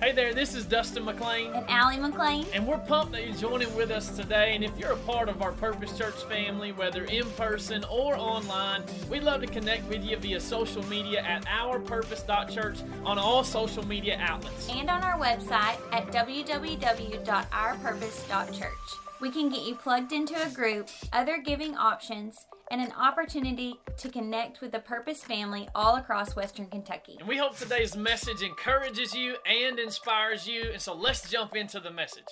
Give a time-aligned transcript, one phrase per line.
[0.00, 1.52] Hey there, this is Dustin McLean.
[1.52, 2.46] And Allie McLean.
[2.54, 4.54] And we're pumped that you're joining with us today.
[4.54, 8.84] And if you're a part of our Purpose Church family, whether in person or online,
[9.10, 14.18] we'd love to connect with you via social media at ourpurpose.church on all social media
[14.20, 14.68] outlets.
[14.68, 19.07] And on our website at www.ourpurpose.church.
[19.20, 24.08] We can get you plugged into a group, other giving options, and an opportunity to
[24.08, 27.16] connect with the Purpose family all across Western Kentucky.
[27.18, 30.70] And we hope today's message encourages you and inspires you.
[30.72, 32.28] And so let's jump into the message.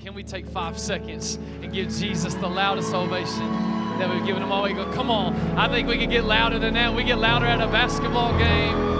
[0.00, 3.50] Can we take five seconds and give Jesus the loudest ovation
[3.98, 4.64] that we've given him all?
[4.64, 5.36] We go, come on.
[5.56, 6.92] I think we can get louder than that.
[6.92, 8.97] We get louder at a basketball game.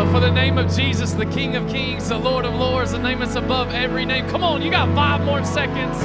[0.00, 2.98] But for the name of Jesus, the King of Kings, the Lord of Lords, the
[2.98, 4.26] name that's above every name.
[4.30, 5.98] Come on, you got five more seconds.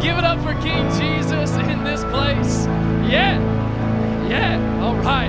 [0.00, 2.66] Give it up for King Jesus in this place.
[3.10, 3.40] Yeah.
[4.28, 4.80] Yeah.
[4.80, 5.26] All right.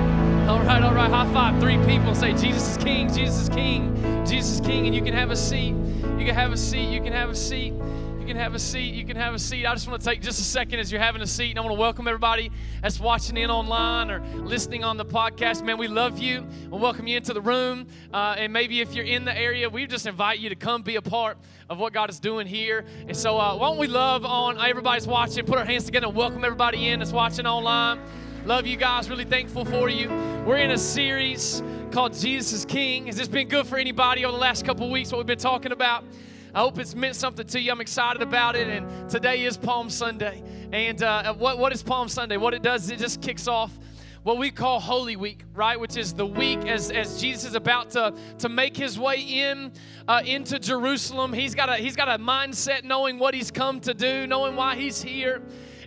[0.48, 0.80] All right.
[0.80, 1.10] All right.
[1.10, 1.60] High five.
[1.60, 3.12] Three people say, Jesus is King.
[3.12, 3.96] Jesus is King.
[4.24, 4.86] Jesus is King.
[4.86, 5.74] And you can have a seat.
[6.18, 6.90] You can have a seat.
[6.90, 7.74] You can have a seat
[8.28, 8.94] can have a seat.
[8.94, 9.64] You can have a seat.
[9.64, 11.62] I just want to take just a second as you're having a seat, and I
[11.62, 15.64] want to welcome everybody that's watching in online or listening on the podcast.
[15.64, 16.46] Man, we love you.
[16.68, 17.86] We'll welcome you into the room.
[18.12, 20.96] Uh, and maybe if you're in the area, we just invite you to come be
[20.96, 21.38] a part
[21.70, 22.84] of what God is doing here.
[23.06, 25.46] And so, uh, why don't we love on everybody's watching?
[25.46, 27.98] Put our hands together and welcome everybody in that's watching online.
[28.44, 29.08] Love you guys.
[29.08, 30.10] Really thankful for you.
[30.44, 31.62] We're in a series
[31.92, 33.06] called Jesus is King.
[33.06, 35.12] Has this been good for anybody over the last couple weeks?
[35.12, 36.04] What we've been talking about?
[36.54, 37.70] I hope it's meant something to you.
[37.70, 38.68] I'm excited about it.
[38.68, 40.42] And today is Palm Sunday.
[40.72, 42.36] And uh, what, what is Palm Sunday?
[42.36, 43.78] What it does is it just kicks off
[44.22, 45.78] what we call Holy Week, right?
[45.78, 49.72] Which is the week as, as Jesus is about to, to make his way in
[50.06, 51.32] uh, into Jerusalem.
[51.32, 54.74] He's got a he's got a mindset knowing what he's come to do, knowing why
[54.74, 55.42] he's here.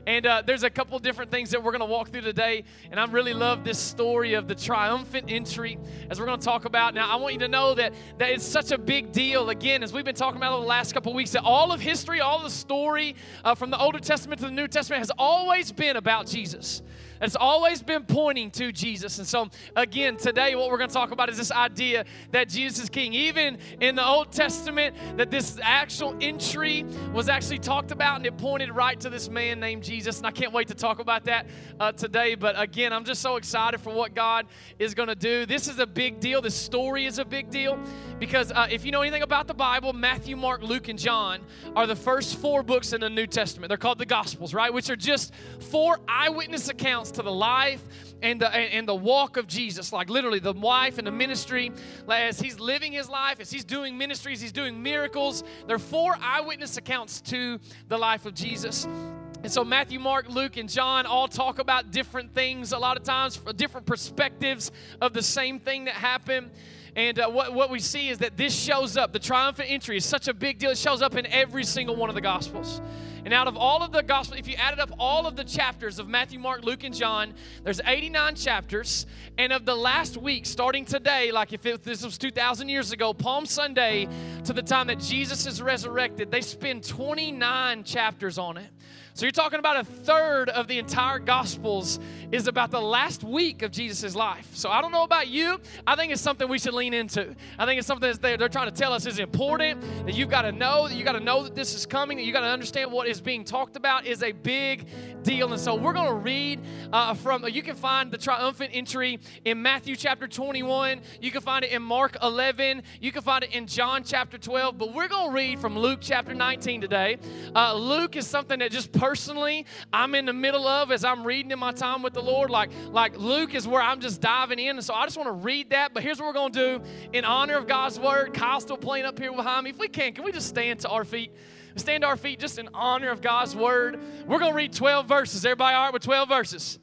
[0.08, 2.64] And uh, there's a couple different things that we're going to walk through today.
[2.90, 5.78] And I really love this story of the triumphant entry
[6.10, 6.96] as we're going to talk about.
[6.96, 9.94] Now, I want you to know that, that it's such a big deal, again, as
[9.94, 12.50] we've been talking about over the last couple weeks, that all of history, all the
[12.50, 16.82] story uh, from the Old Testament to the New Testament has always been about Jesus.
[17.22, 19.20] It's always been pointing to Jesus.
[19.20, 22.84] And so, again, today what we're going to talk about is this idea that Jesus
[22.84, 23.14] is king.
[23.14, 26.84] Even in the Old Testament, that this actual entry
[27.14, 30.18] was actually talked about and it pointed right to this man named Jesus.
[30.18, 31.46] And I can't wait to talk about that
[31.80, 32.36] uh, today.
[32.36, 34.48] But again, I'm just so excited for what God
[34.80, 35.46] is going to do.
[35.46, 36.42] This is a big deal.
[36.42, 37.80] This story is a big deal
[38.22, 41.40] because uh, if you know anything about the Bible, Matthew, Mark, Luke, and John
[41.76, 43.70] are the first four books in the New Testament.
[43.70, 44.72] They're called the Gospels, right?
[44.72, 47.82] Which are just four eyewitness accounts to the life
[48.22, 51.72] and the, and the walk of Jesus, like literally the life and the ministry,
[52.08, 55.44] as he's living his life, as he's doing ministries, he's doing miracles.
[55.66, 58.86] There are four eyewitness accounts to the life of Jesus.
[58.86, 63.04] And so Matthew, Mark, Luke, and John all talk about different things, a lot of
[63.04, 64.72] times, different perspectives
[65.02, 66.52] of the same thing that happened.
[66.96, 69.14] And uh, what, what we see is that this shows up.
[69.14, 70.72] The triumphant entry is such a big deal.
[70.72, 72.82] It shows up in every single one of the Gospels.
[73.24, 76.00] And out of all of the gospel, if you added up all of the chapters
[76.00, 79.06] of Matthew, Mark, Luke, and John, there's 89 chapters.
[79.38, 83.14] And of the last week, starting today, like if it, this was 2,000 years ago,
[83.14, 84.08] Palm Sunday,
[84.46, 88.70] to the time that Jesus is resurrected, they spend 29 chapters on it.
[89.14, 92.00] So you're talking about a third of the entire Gospels
[92.32, 94.56] is about the last week of Jesus' life.
[94.56, 95.60] So I don't know about you.
[95.86, 97.36] I think it's something we should lean into.
[97.60, 100.44] I think it's something that they're, trying to tell us is important, that you've got
[100.44, 102.48] to know, that you got to know that this is coming, that you got to
[102.48, 104.88] understand what is being talked about is a big
[105.24, 105.52] deal.
[105.52, 106.62] And so we're going to read
[106.92, 111.02] uh, from, you can find the triumphant entry in Matthew chapter 21.
[111.22, 112.84] You can find it in Mark 11.
[113.00, 114.78] You can find it in John chapter 12.
[114.78, 117.18] But we're going to read from Luke chapter 19 today.
[117.56, 121.52] Uh, Luke is something that just personally I'm in the middle of as I'm reading
[121.52, 122.52] in my time with the Lord.
[122.52, 124.76] Like, like Luke is where I'm just diving in.
[124.76, 125.92] And so I just want to read that.
[125.92, 128.36] But here's what we're going to do in honor of God's word.
[128.36, 129.72] Kyle's still playing up here behind me.
[129.72, 131.32] If we can, can we just stand to our feet?
[131.78, 134.00] Stand to our feet just in honor of God's word.
[134.28, 135.44] We're going to read 12 verses.
[135.44, 136.78] Everybody all right with 12 verses?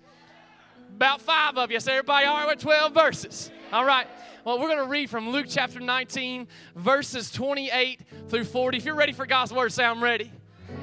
[0.96, 1.78] About five of you.
[1.78, 3.52] So everybody all right with 12 verses?
[3.72, 4.08] All right.
[4.44, 8.76] Well, we're going to read from Luke chapter 19, verses 28 through 40.
[8.76, 10.32] If you're ready for God's word, say, I'm ready.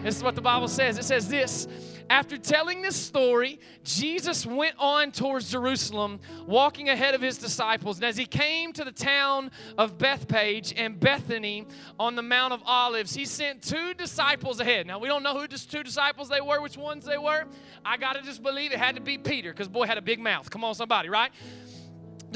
[0.01, 0.97] This is what the Bible says.
[0.97, 1.67] It says this
[2.09, 7.97] After telling this story, Jesus went on towards Jerusalem, walking ahead of his disciples.
[7.97, 11.65] And as he came to the town of Bethphage and Bethany
[11.99, 14.87] on the Mount of Olives, he sent two disciples ahead.
[14.87, 17.45] Now, we don't know who the two disciples they were, which ones they were.
[17.83, 20.19] I got to just believe it had to be Peter, because boy had a big
[20.19, 20.49] mouth.
[20.49, 21.31] Come on, somebody, right?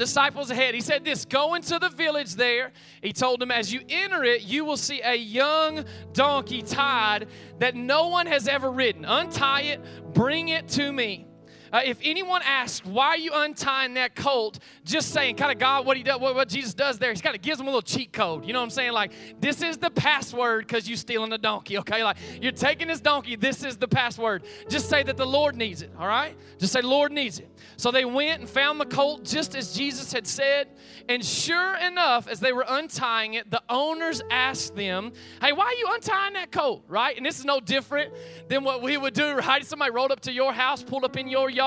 [0.00, 0.74] Disciples ahead.
[0.74, 2.72] He said this Go into the village there.
[3.02, 7.76] He told them, As you enter it, you will see a young donkey tied that
[7.76, 9.04] no one has ever ridden.
[9.04, 9.80] Untie it,
[10.14, 11.26] bring it to me.
[11.72, 14.58] Uh, if anyone asks, why are you untying that colt?
[14.84, 17.36] Just saying, kind of God, what he does, what, what Jesus does there, he's kind
[17.36, 18.44] of gives them a little cheat code.
[18.44, 18.92] You know what I'm saying?
[18.92, 22.02] Like, this is the password because you stealing a donkey, okay?
[22.02, 24.44] Like, you're taking this donkey, this is the password.
[24.68, 26.36] Just say that the Lord needs it, all right?
[26.58, 27.48] Just say, Lord needs it.
[27.76, 30.68] So they went and found the colt just as Jesus had said.
[31.08, 35.74] And sure enough, as they were untying it, the owners asked them, Hey, why are
[35.74, 37.16] you untying that colt, right?
[37.16, 38.12] And this is no different
[38.48, 39.64] than what we would do, right?
[39.64, 41.59] Somebody rolled up to your house, pulled up in your yard,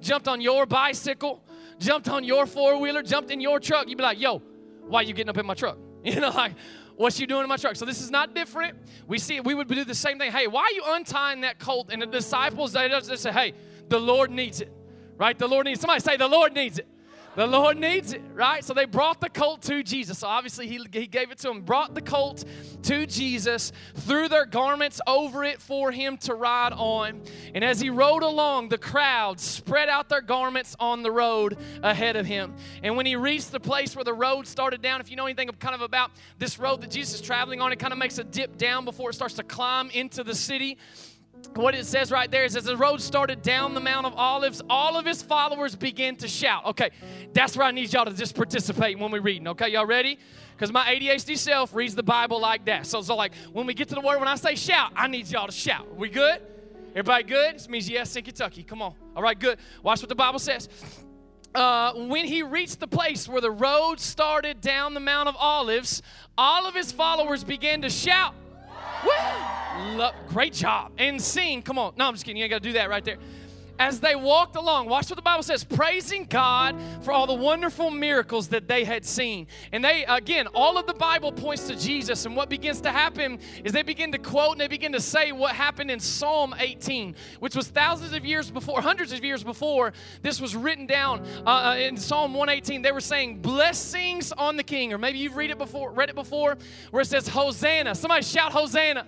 [0.00, 1.42] jumped on your bicycle,
[1.78, 3.88] jumped on your four wheeler, jumped in your truck.
[3.88, 4.42] You'd be like, Yo,
[4.86, 5.78] why are you getting up in my truck?
[6.04, 6.52] You know, like,
[6.96, 7.76] What's you doing in my truck?
[7.76, 8.78] So this is not different.
[9.06, 10.32] We see we would do the same thing.
[10.32, 11.90] Hey, why are you untying that colt?
[11.92, 13.52] And the disciples they just say, Hey,
[13.88, 14.72] the Lord needs it.
[15.18, 15.38] Right?
[15.38, 16.88] The Lord needs somebody say the Lord needs it.
[17.36, 18.64] The Lord needs it, right?
[18.64, 20.20] So they brought the colt to Jesus.
[20.20, 22.46] So obviously, he, he gave it to him, brought the colt
[22.84, 27.20] to Jesus, threw their garments over it for him to ride on.
[27.54, 32.16] And as he rode along, the crowd spread out their garments on the road ahead
[32.16, 32.54] of him.
[32.82, 35.50] And when he reached the place where the road started down, if you know anything
[35.58, 38.24] kind of about this road that Jesus is traveling on, it kind of makes a
[38.24, 40.78] dip down before it starts to climb into the city
[41.56, 44.62] what it says right there is as the road started down the Mount of Olives,
[44.68, 46.64] all of his followers began to shout.
[46.66, 46.90] Okay,
[47.32, 49.48] that's where I need y'all to just participate when we're reading.
[49.48, 50.18] Okay, y'all ready?
[50.52, 52.86] Because my ADHD self reads the Bible like that.
[52.86, 55.28] So, so like when we get to the word, when I say shout, I need
[55.28, 55.96] y'all to shout.
[55.96, 56.40] We good?
[56.90, 57.56] Everybody good?
[57.56, 58.62] This means yes in Kentucky.
[58.62, 58.94] Come on.
[59.14, 59.58] All right, good.
[59.82, 60.68] Watch what the Bible says.
[61.54, 66.02] Uh, when he reached the place where the road started down the Mount of Olives,
[66.36, 68.34] all of his followers began to shout.
[69.06, 69.96] Woo!
[69.96, 70.92] Love, great job.
[70.98, 71.62] And sing.
[71.62, 71.92] Come on.
[71.96, 72.38] No, I'm just kidding.
[72.38, 73.18] You ain't got to do that right there
[73.78, 77.90] as they walked along, watch what the Bible says, praising God for all the wonderful
[77.90, 79.46] miracles that they had seen.
[79.72, 82.26] And they, again, all of the Bible points to Jesus.
[82.26, 85.32] And what begins to happen is they begin to quote and they begin to say
[85.32, 89.92] what happened in Psalm 18, which was thousands of years before, hundreds of years before
[90.22, 92.82] this was written down uh, uh in Psalm 118.
[92.82, 94.92] They were saying, Blessings on the King.
[94.92, 96.56] Or maybe you've read it before, read it before,
[96.90, 97.94] where it says, Hosanna.
[97.94, 99.06] Somebody shout, Hosanna.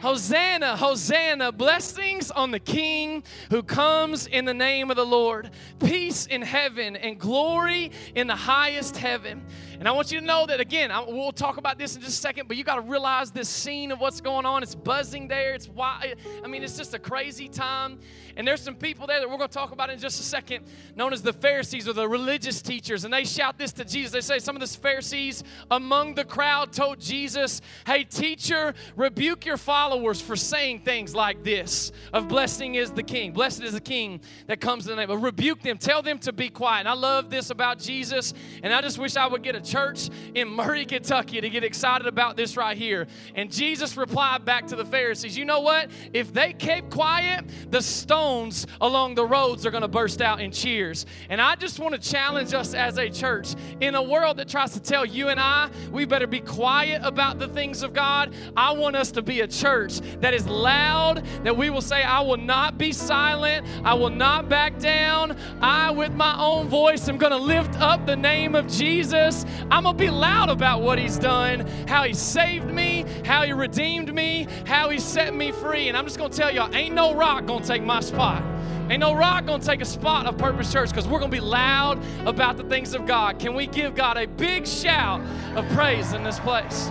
[0.00, 5.50] Hosanna, Hosanna, blessings on the King who comes in the name of the Lord.
[5.78, 9.44] Peace in heaven and glory in the highest heaven.
[9.78, 12.14] And I want you to know that again, I, we'll talk about this in just
[12.14, 14.62] a second, but you got to realize this scene of what's going on.
[14.62, 15.52] It's buzzing there.
[15.52, 17.98] It's why, I mean, it's just a crazy time.
[18.36, 20.64] And there's some people there that we're going to talk about in just a second,
[20.96, 23.04] known as the Pharisees or the religious teachers.
[23.04, 24.12] And they shout this to Jesus.
[24.12, 29.58] They say, Some of the Pharisees among the crowd told Jesus, Hey, teacher, rebuke your
[29.58, 29.89] followers
[30.20, 33.32] for saying things like this of blessing is the king.
[33.32, 35.10] Blessed is the king that comes in the name.
[35.10, 35.78] Of, rebuke them.
[35.78, 36.80] Tell them to be quiet.
[36.80, 38.34] And I love this about Jesus.
[38.62, 42.06] And I just wish I would get a church in Murray, Kentucky to get excited
[42.06, 43.06] about this right here.
[43.34, 45.90] And Jesus replied back to the Pharisees, You know what?
[46.12, 50.52] If they keep quiet, the stones along the roads are going to burst out in
[50.52, 51.06] cheers.
[51.28, 54.72] And I just want to challenge us as a church in a world that tries
[54.72, 58.34] to tell you and I we better be quiet about the things of God.
[58.56, 62.20] I want us to be a church that is loud, that we will say, I
[62.20, 65.36] will not be silent, I will not back down.
[65.60, 69.44] I, with my own voice, am going to lift up the name of Jesus.
[69.70, 73.52] I'm going to be loud about what He's done, how He saved me, how He
[73.52, 75.88] redeemed me, how He set me free.
[75.88, 78.42] And I'm just going to tell y'all, ain't no rock going to take my spot.
[78.90, 82.02] Ain't no rock gonna take a spot of Purpose Church because we're gonna be loud
[82.26, 83.38] about the things of God.
[83.38, 85.20] Can we give God a big shout
[85.54, 86.90] of praise in this place?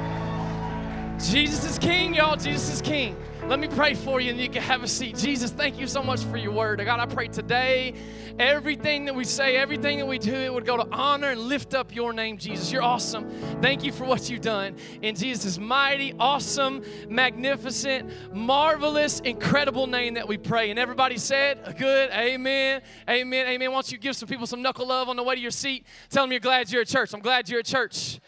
[1.20, 2.38] Jesus is King, y'all.
[2.38, 3.16] Jesus is King.
[3.46, 5.18] Let me pray for you and you can have a seat.
[5.18, 6.80] Jesus, thank you so much for your word.
[6.86, 7.94] God, I pray today
[8.40, 11.74] everything that we say, everything that we do, it would go to honor and lift
[11.74, 12.72] up your name, Jesus.
[12.72, 13.30] You're awesome.
[13.62, 14.78] Thank you for what you've done.
[15.02, 20.70] In Jesus' mighty, awesome, magnificent, marvelous, incredible name that we pray.
[20.70, 23.72] And everybody said, good, amen, amen, amen.
[23.72, 25.86] Why don't you give some people some knuckle love on the way to your seat?
[26.10, 27.14] Tell them you're glad you're at church.
[27.14, 28.20] I'm glad you're at church.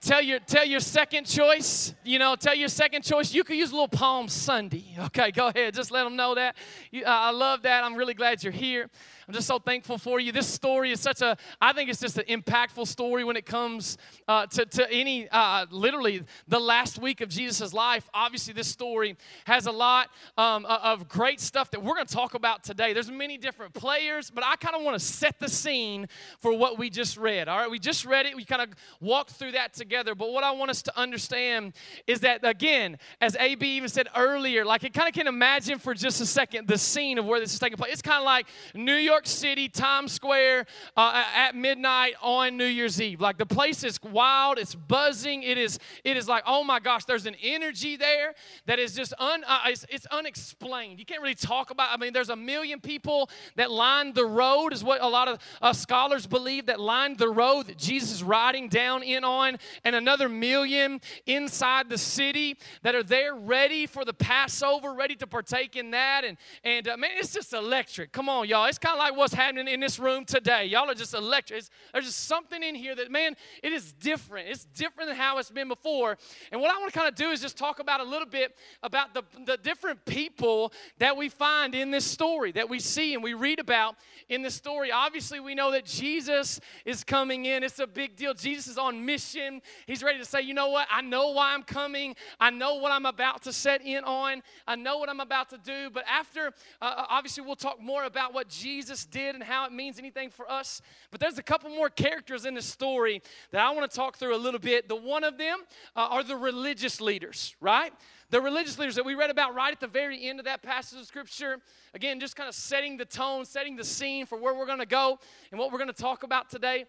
[0.00, 1.94] Tell your tell your second choice.
[2.04, 3.34] You know, tell your second choice.
[3.34, 4.84] You could use a little Palm Sunday.
[5.06, 5.74] Okay, go ahead.
[5.74, 6.56] Just let them know that.
[6.90, 7.84] You, uh, I love that.
[7.84, 8.88] I'm really glad you're here.
[9.26, 10.32] I'm just so thankful for you.
[10.32, 13.96] This story is such a, I think it's just an impactful story when it comes
[14.28, 18.08] uh, to, to any, uh, literally, the last week of Jesus' life.
[18.12, 19.16] Obviously, this story
[19.46, 22.92] has a lot um, of great stuff that we're going to talk about today.
[22.92, 26.06] There's many different players, but I kind of want to set the scene
[26.40, 27.48] for what we just read.
[27.48, 28.36] All right, we just read it.
[28.36, 28.68] We kind of
[29.00, 30.14] walked through that together.
[30.14, 31.72] But what I want us to understand
[32.06, 35.94] is that, again, as AB even said earlier, like it kind of can imagine for
[35.94, 37.92] just a second the scene of where this is taking place.
[37.92, 40.66] It's kind of like New York York City, Times Square,
[40.96, 43.20] uh, at midnight on New Year's Eve.
[43.20, 45.44] Like the place is wild, it's buzzing.
[45.44, 48.34] It is, it is like, oh my gosh, there's an energy there
[48.66, 50.98] that is just un, uh, it's, it's unexplained.
[50.98, 51.90] You can't really talk about.
[51.92, 55.38] I mean, there's a million people that lined the road, is what a lot of
[55.62, 59.94] uh, scholars believe that lined the road that Jesus is riding down in on, and
[59.94, 65.76] another million inside the city that are there ready for the Passover, ready to partake
[65.76, 66.24] in that.
[66.24, 68.10] And and uh, man, it's just electric.
[68.10, 68.64] Come on, y'all.
[68.64, 70.66] It's kind of like what's happening in this room today.
[70.66, 71.58] Y'all are just electric.
[71.60, 74.48] It's, there's just something in here that man, it is different.
[74.48, 76.16] It's different than how it's been before.
[76.52, 78.56] And what I want to kind of do is just talk about a little bit
[78.82, 83.22] about the the different people that we find in this story that we see and
[83.22, 83.96] we read about
[84.28, 84.92] in this story.
[84.92, 87.62] Obviously, we know that Jesus is coming in.
[87.62, 88.34] It's a big deal.
[88.34, 89.60] Jesus is on mission.
[89.86, 90.86] He's ready to say, you know what?
[90.90, 92.14] I know why I'm coming.
[92.40, 94.42] I know what I'm about to set in on.
[94.66, 95.90] I know what I'm about to do.
[95.90, 96.48] But after,
[96.80, 100.28] uh, uh, obviously, we'll talk more about what Jesus did and how it means anything
[100.28, 100.82] for us.
[101.10, 104.36] But there's a couple more characters in this story that I want to talk through
[104.36, 104.88] a little bit.
[104.88, 105.60] The one of them
[105.96, 107.94] uh, are the religious leaders, right?
[108.28, 111.00] The religious leaders that we read about right at the very end of that passage
[111.00, 111.56] of scripture,
[111.94, 114.86] again, just kind of setting the tone, setting the scene for where we're going to
[114.86, 115.18] go
[115.50, 116.84] and what we're going to talk about today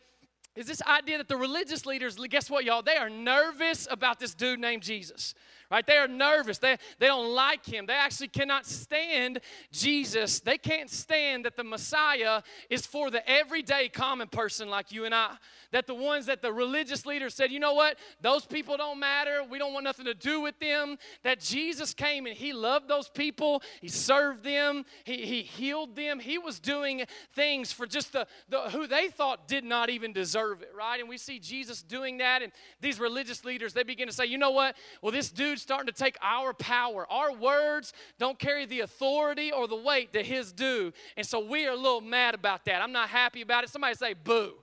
[0.56, 2.82] is this idea that the religious leaders, guess what, y'all?
[2.82, 5.36] They are nervous about this dude named Jesus
[5.72, 5.86] right?
[5.86, 6.58] They are nervous.
[6.58, 7.86] They, they don't like him.
[7.86, 9.40] They actually cannot stand
[9.72, 10.40] Jesus.
[10.40, 15.14] They can't stand that the Messiah is for the everyday common person like you and
[15.14, 15.36] I.
[15.72, 17.98] That the ones that the religious leaders said, you know what?
[18.22, 19.42] Those people don't matter.
[19.50, 20.98] We don't want nothing to do with them.
[21.24, 23.62] That Jesus came and he loved those people.
[23.82, 24.86] He served them.
[25.04, 26.20] He, he healed them.
[26.20, 27.04] He was doing
[27.34, 31.00] things for just the, the who they thought did not even deserve it, right?
[31.00, 32.42] And we see Jesus doing that.
[32.42, 34.76] And these religious leaders, they begin to say, you know what?
[35.02, 37.10] Well, this dude dude's starting to take our power.
[37.10, 40.92] Our words don't carry the authority or the weight that his do.
[41.16, 42.82] And so we are a little mad about that.
[42.82, 43.70] I'm not happy about it.
[43.70, 44.54] Somebody say, boo.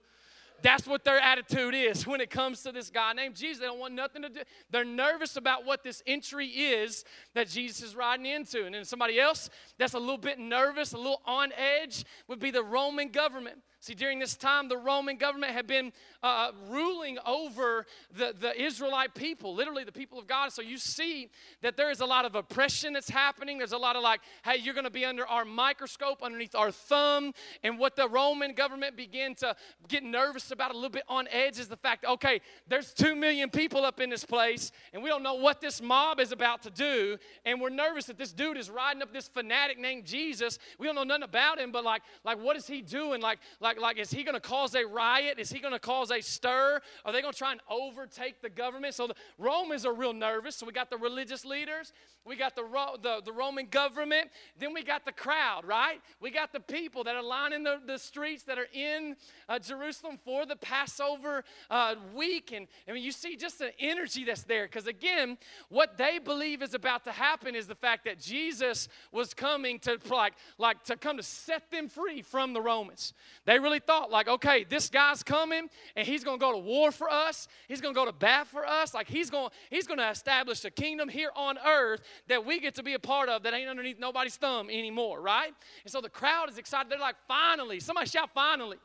[0.60, 3.58] That's what their attitude is when it comes to this guy named Jesus.
[3.58, 4.40] They don't want nothing to do.
[4.70, 8.64] They're nervous about what this entry is that Jesus is riding into.
[8.64, 12.52] And then somebody else that's a little bit nervous, a little on edge, would be
[12.52, 13.56] the Roman government.
[13.82, 17.84] See, during this time, the Roman government had been uh, ruling over
[18.16, 20.52] the, the Israelite people, literally the people of God.
[20.52, 21.30] So you see
[21.62, 23.58] that there is a lot of oppression that's happening.
[23.58, 26.70] There's a lot of like, hey, you're going to be under our microscope, underneath our
[26.70, 27.32] thumb.
[27.64, 29.56] And what the Roman government began to
[29.88, 33.50] get nervous about a little bit on edge is the fact, okay, there's two million
[33.50, 36.70] people up in this place, and we don't know what this mob is about to
[36.70, 37.18] do.
[37.44, 40.60] And we're nervous that this dude is riding up this fanatic named Jesus.
[40.78, 43.20] We don't know nothing about him, but like, like what is he doing?
[43.20, 45.38] Like, like like, like is he going to cause a riot?
[45.38, 46.80] Is he going to cause a stir?
[47.04, 48.94] Are they going to try and overtake the government?
[48.94, 50.56] So the Romans are real nervous.
[50.56, 51.92] So we got the religious leaders,
[52.24, 52.62] we got the,
[53.02, 56.00] the, the Roman government, then we got the crowd, right?
[56.20, 59.16] We got the people that are lining the, the streets that are in
[59.48, 62.52] uh, Jerusalem for the Passover uh, week.
[62.52, 64.64] And I mean, you see just the energy that's there.
[64.66, 65.38] Because again,
[65.68, 69.98] what they believe is about to happen is the fact that Jesus was coming to
[70.10, 73.14] like, like to come to set them free from the Romans.
[73.44, 76.90] They really thought, like, okay, this guy's coming and he's going to go to war
[76.92, 77.48] for us.
[77.68, 78.94] He's going to go to bat for us.
[78.94, 82.74] Like, he's gonna he's going to establish a kingdom here on earth that we get
[82.76, 85.52] to be a part of that ain't underneath nobody's thumb anymore, right?
[85.84, 86.90] And so the crowd is excited.
[86.90, 87.80] They're like, finally.
[87.80, 88.78] Somebody shout, finally.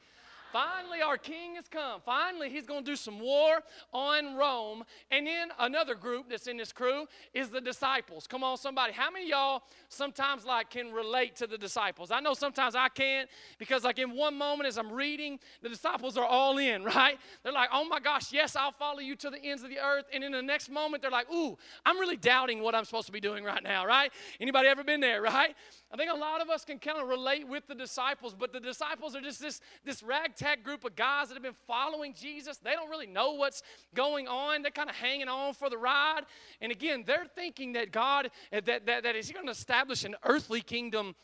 [0.57, 2.01] Finally, our king has come.
[2.03, 3.59] Finally, he's going to do some war
[3.93, 4.83] on Rome.
[5.11, 8.25] And then another group that's in this crew is the disciples.
[8.25, 8.91] Come on, somebody.
[8.91, 12.09] How many y'all sometimes like can relate to the disciples?
[12.09, 16.17] I know sometimes I can't because like in one moment as I'm reading, the disciples
[16.17, 17.19] are all in, right?
[17.43, 20.05] They're like, "Oh my gosh, yes, I'll follow you to the ends of the earth."
[20.11, 23.11] And in the next moment, they're like, "Ooh, I'm really doubting what I'm supposed to
[23.11, 24.11] be doing right now," right?
[24.41, 25.55] Anybody ever been there, right?
[25.91, 28.59] I think a lot of us can kind of relate with the disciples, but the
[28.59, 32.57] disciples are just this this ragtag group of guys that have been following Jesus.
[32.57, 33.63] They don't really know what's
[33.95, 34.63] going on.
[34.63, 36.23] They're kind of hanging on for the ride.
[36.59, 40.15] And again, they're thinking that God, that, that, that is He going to establish an
[40.23, 41.15] earthly kingdom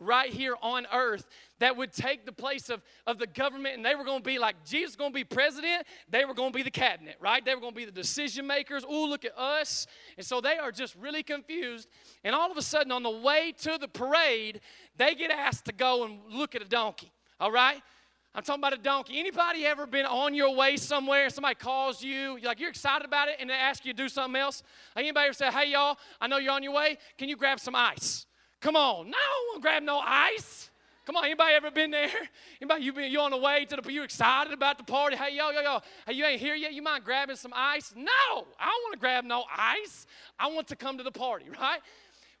[0.00, 1.26] right here on earth
[1.58, 4.38] that would take the place of, of the government and they were going to be
[4.38, 7.54] like jesus going to be president they were going to be the cabinet right they
[7.54, 9.86] were going to be the decision makers oh look at us
[10.16, 11.88] and so they are just really confused
[12.24, 14.60] and all of a sudden on the way to the parade
[14.96, 17.82] they get asked to go and look at a donkey all right
[18.34, 19.18] I'm talking about a donkey.
[19.18, 21.28] Anybody ever been on your way somewhere?
[21.28, 24.08] Somebody calls you, you're like you're excited about it, and they ask you to do
[24.08, 24.62] something else.
[24.94, 26.98] Anybody ever say, "Hey y'all, I know you're on your way.
[27.16, 28.27] Can you grab some ice?"
[28.60, 30.70] Come on, no, I won't grab no ice.
[31.06, 32.10] Come on, anybody ever been there?
[32.60, 35.16] Anybody you been you on the way to the you excited about the party?
[35.16, 36.74] Hey yo yo yo, hey you ain't here yet?
[36.74, 37.94] You mind grabbing some ice?
[37.96, 38.02] No,
[38.60, 40.06] I don't want to grab no ice.
[40.38, 41.80] I want to come to the party, right?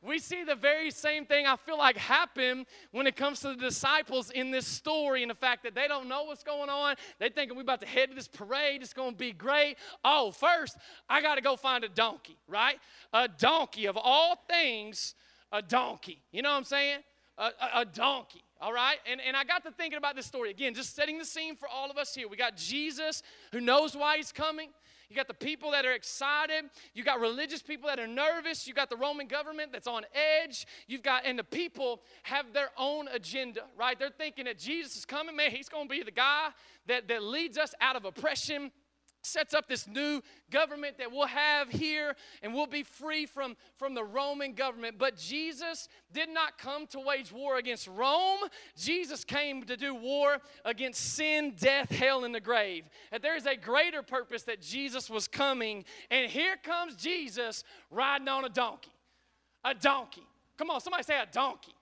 [0.02, 3.56] we see the very same thing I feel like happen when it comes to the
[3.56, 6.94] disciples in this story and the fact that they don't know what's going on.
[7.18, 9.76] They thinking we're about to head to this parade, it's going to be great.
[10.04, 10.76] Oh, first,
[11.08, 12.76] I got to go find a donkey, right?
[13.12, 15.14] A donkey of all things,
[15.52, 16.22] a donkey.
[16.32, 17.00] You know what I'm saying?
[17.36, 18.42] A, a, a donkey.
[18.60, 18.98] All right?
[19.10, 20.50] And, and I got to thinking about this story.
[20.50, 22.28] Again, just setting the scene for all of us here.
[22.28, 24.70] We got Jesus who knows why he's coming.
[25.08, 26.64] You got the people that are excited.
[26.92, 28.66] You got religious people that are nervous.
[28.66, 30.04] You got the Roman government that's on
[30.42, 30.66] edge.
[30.86, 33.98] You've got, and the people have their own agenda, right?
[33.98, 35.50] They're thinking that Jesus is coming, man.
[35.50, 36.50] He's going to be the guy
[36.88, 38.70] that, that leads us out of oppression
[39.22, 43.94] sets up this new government that we'll have here and we'll be free from, from
[43.94, 44.96] the Roman government.
[44.98, 48.38] But Jesus did not come to wage war against Rome.
[48.76, 52.84] Jesus came to do war against sin, death, hell, and the grave.
[53.12, 55.84] And there is a greater purpose that Jesus was coming.
[56.10, 58.92] And here comes Jesus riding on a donkey.
[59.64, 60.26] A donkey.
[60.56, 61.74] Come on, somebody say a donkey.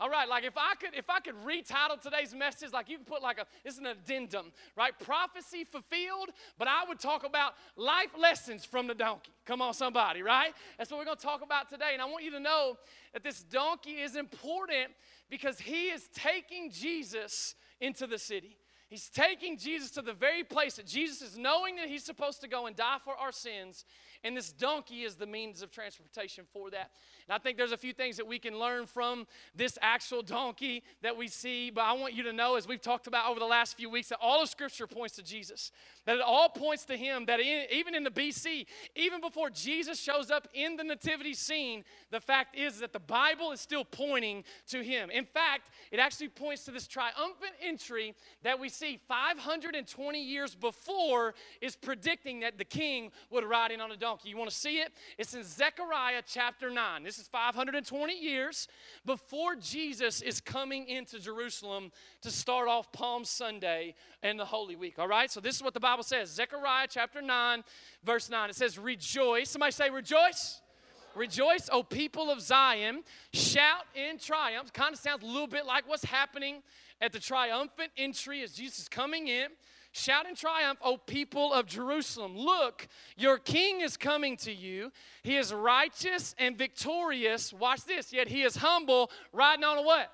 [0.00, 3.06] All right, like if I could if I could retitle today's message, like you could
[3.06, 4.92] put like a it's an addendum, right?
[4.98, 9.32] Prophecy fulfilled, but I would talk about life lessons from the donkey.
[9.44, 10.52] Come on, somebody, right?
[10.76, 11.90] That's what we're gonna talk about today.
[11.92, 12.78] And I want you to know
[13.12, 14.92] that this donkey is important
[15.28, 18.56] because he is taking Jesus into the city.
[18.88, 22.48] He's taking Jesus to the very place that Jesus is knowing that he's supposed to
[22.48, 23.84] go and die for our sins,
[24.24, 26.90] and this donkey is the means of transportation for that.
[27.28, 30.82] And I think there's a few things that we can learn from this actual donkey
[31.02, 31.70] that we see.
[31.70, 34.08] But I want you to know, as we've talked about over the last few weeks,
[34.08, 35.70] that all of Scripture points to Jesus.
[36.06, 37.26] That it all points to Him.
[37.26, 41.84] That in, even in the BC, even before Jesus shows up in the nativity scene,
[42.10, 45.10] the fact is that the Bible is still pointing to Him.
[45.10, 51.34] In fact, it actually points to this triumphant entry that we see 520 years before
[51.60, 54.07] is predicting that the king would ride in on a donkey.
[54.24, 54.92] You want to see it?
[55.18, 57.02] It's in Zechariah chapter 9.
[57.02, 58.68] This is 520 years
[59.04, 64.98] before Jesus is coming into Jerusalem to start off Palm Sunday and the Holy Week.
[64.98, 65.30] All right?
[65.30, 67.62] So this is what the Bible says Zechariah chapter 9,
[68.02, 68.50] verse 9.
[68.50, 69.50] It says, Rejoice.
[69.50, 70.62] Somebody say, Rejoice.
[71.14, 73.02] Rejoice, O people of Zion.
[73.32, 74.72] Shout in triumph.
[74.72, 76.62] Kind of sounds a little bit like what's happening
[77.00, 79.48] at the triumphant entry as Jesus is coming in.
[79.92, 82.36] Shout in triumph, O people of Jerusalem.
[82.36, 84.92] Look, your king is coming to you.
[85.22, 87.52] He is righteous and victorious.
[87.52, 88.12] Watch this.
[88.12, 90.12] Yet he is humble, riding on a what?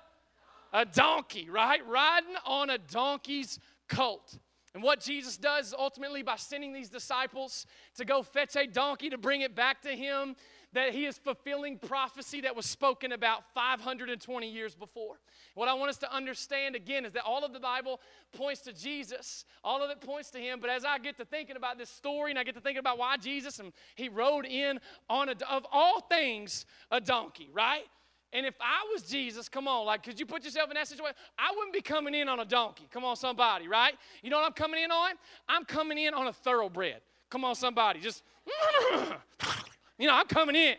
[0.73, 1.85] A donkey, right?
[1.87, 4.39] Riding on a donkey's colt.
[4.73, 9.17] And what Jesus does ultimately by sending these disciples to go fetch a donkey to
[9.17, 10.35] bring it back to him,
[10.75, 15.15] that he is fulfilling prophecy that was spoken about 520 years before.
[15.53, 18.01] What I want us to understand again is that all of the Bible
[18.33, 20.59] points to Jesus, all of it points to him.
[20.59, 22.97] But as I get to thinking about this story and I get to thinking about
[22.97, 27.85] why Jesus and he rode in on a, of all things a donkey, right?
[28.33, 31.15] And if I was Jesus, come on, like, could you put yourself in that situation?
[31.39, 32.85] I wouldn't be coming in on a donkey.
[32.91, 33.93] Come on, somebody, right?
[34.21, 35.11] You know what I'm coming in on?
[35.47, 36.99] I'm coming in on a thoroughbred.
[37.29, 38.23] Come on, somebody, just,
[39.97, 40.75] you know, I'm coming in.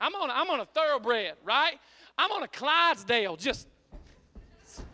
[0.00, 1.74] I'm on, a, I'm on a thoroughbred, right?
[2.18, 3.68] I'm on a Clydesdale, just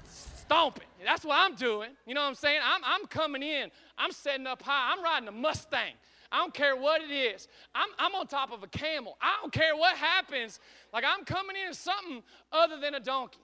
[0.09, 0.87] stomping.
[1.05, 1.91] That's what I'm doing.
[2.07, 2.61] You know what I'm saying?
[2.65, 3.71] I'm, I'm coming in.
[3.99, 4.93] I'm setting up high.
[4.93, 5.95] I'm riding a Mustang.
[6.31, 7.49] I don't care what it is.
[7.75, 9.19] I'm, I'm on top of a camel.
[9.21, 10.61] I don't care what happens.
[10.93, 13.41] Like I'm coming in something other than a donkey.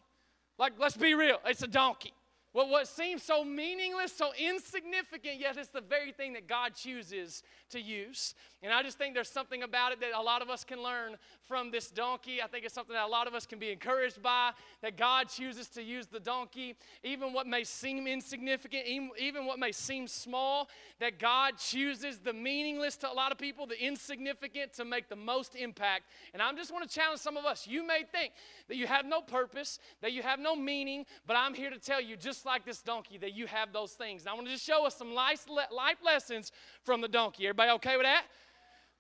[0.59, 2.13] Like, let's be real, it's a donkey.
[2.53, 7.43] What, what seems so meaningless, so insignificant, yet it's the very thing that God chooses
[7.71, 8.35] to use.
[8.61, 11.17] And I just think there's something about it that a lot of us can learn
[11.45, 12.43] from this donkey.
[12.43, 14.51] I think it's something that a lot of us can be encouraged by,
[14.83, 19.71] that God chooses to use the donkey, even what may seem insignificant, even what may
[19.71, 20.69] seem small,
[20.99, 25.17] that God chooses the meaningless to a lot of people, the insignificant to make the
[25.17, 26.05] most impact.
[26.33, 27.67] And I just want to challenge some of us.
[27.67, 28.33] You may think
[28.67, 32.01] that you have no purpose, that you have no meaning, but I'm here to tell
[32.01, 34.23] you, just like this donkey, that you have those things.
[34.23, 36.51] And I want to just show us some life, life lessons
[36.83, 37.47] from the donkey.
[37.47, 38.25] Everybody okay with that?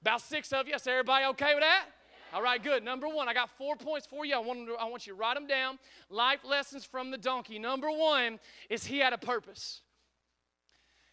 [0.00, 0.78] About six of you.
[0.78, 1.86] So everybody okay with that?
[2.32, 2.84] All right, good.
[2.84, 4.34] Number one, I got four points for you.
[4.34, 5.78] I want, to, I want you to write them down.
[6.10, 7.58] Life lessons from the donkey.
[7.58, 9.80] Number one is he had a purpose.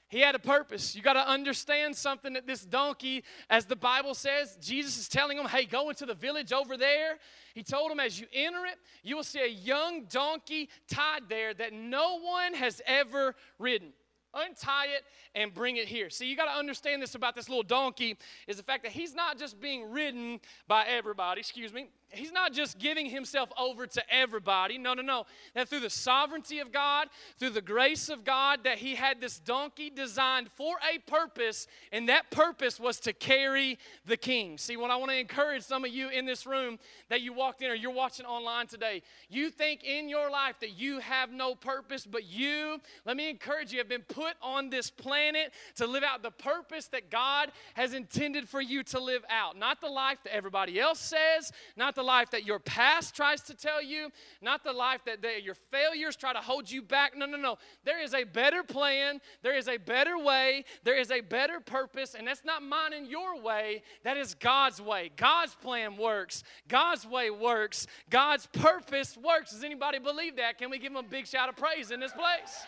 [0.08, 0.96] He had a purpose.
[0.96, 5.38] You got to understand something that this donkey, as the Bible says, Jesus is telling
[5.38, 7.18] him, hey, go into the village over there.
[7.54, 11.54] He told him, as you enter it, you will see a young donkey tied there
[11.54, 13.94] that no one has ever ridden
[14.36, 16.10] untie it and bring it here.
[16.10, 18.18] See, you got to understand this about this little donkey
[18.48, 22.54] is the fact that he's not just being ridden by everybody, excuse me, he's not
[22.54, 24.78] just giving himself over to everybody.
[24.78, 25.26] No, no, no.
[25.54, 29.40] That through the sovereignty of God, through the grace of God, that he had this
[29.40, 34.58] donkey designed for a purpose, and that purpose was to carry the king.
[34.58, 37.62] See, what I want to encourage some of you in this room that you walked
[37.62, 41.56] in or you're watching online today, you think in your life that you have no
[41.56, 46.04] purpose, but you, let me encourage you, have been put on this planet to live
[46.04, 49.58] out the purpose that God has intended for you to live out.
[49.58, 53.54] Not the life that everybody else says, not the life that your past tries to
[53.54, 54.10] tell you,
[54.42, 57.18] not the life that they, your failures try to hold you back.
[57.18, 57.58] No, no, no.
[57.84, 62.16] There is a better plan, there is a better way, there is a better purpose,
[62.16, 63.84] and that's not mine and your way.
[64.04, 65.12] That is God's way.
[65.16, 69.52] God's plan works, God's way works, God's purpose works.
[69.52, 70.58] Does anybody believe that?
[70.58, 72.66] Can we give him a big shout of praise in this place?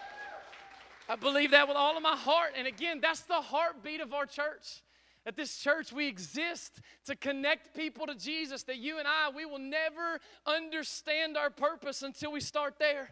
[1.10, 2.54] I believe that with all of my heart.
[2.58, 4.82] And again, that's the heartbeat of our church.
[5.28, 9.46] At this church, we exist to connect people to Jesus, that you and I, we
[9.46, 13.10] will never understand our purpose until we start there.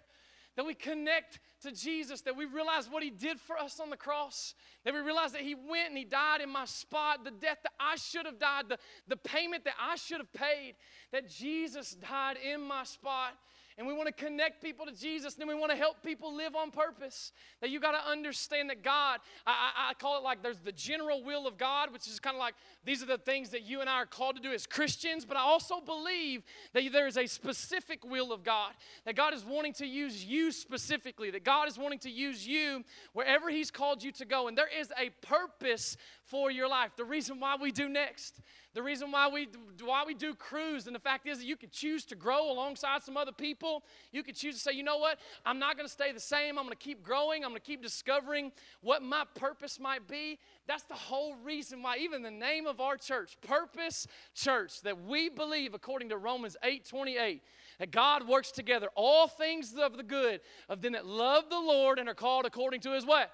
[0.55, 3.97] That we connect to Jesus, that we realize what He did for us on the
[3.97, 7.57] cross, that we realize that He went and He died in my spot, the death
[7.63, 8.77] that I should have died, the,
[9.09, 10.75] the payment that I should have paid,
[11.11, 13.33] that Jesus died in my spot
[13.77, 16.33] and we want to connect people to Jesus, and then we want to help people
[16.33, 17.33] live on purpose.
[17.59, 20.71] That you got to understand that God, I, I, I, call it like there's the
[20.71, 23.81] general will of God, which is kind of like these are the things that you
[23.81, 27.17] and I are called to do as Christians, but I also believe that there is
[27.17, 28.71] a specific will of God,
[29.05, 32.83] that God is wanting to use you specifically, that God is wanting to use you
[33.11, 36.91] wherever He's called you to go, and there is a purpose for your life.
[36.95, 38.41] The reason why we do next
[38.75, 39.47] the reason why we,
[39.85, 43.03] why we do crews, and the fact is that you can choose to grow alongside
[43.03, 43.83] some other people.
[44.11, 46.59] You can choose to say, you know what, I'm not going to stay the same.
[46.59, 47.45] I'm going to keep growing.
[47.45, 50.39] I'm going to keep discovering what my purpose might be.
[50.67, 55.29] That's the whole reason why, even the name of our church, Purpose Church, that we
[55.29, 57.43] believe, according to Romans 8 28,
[57.79, 61.97] that God works together all things of the good of them that love the Lord
[61.97, 63.31] and are called according to his what?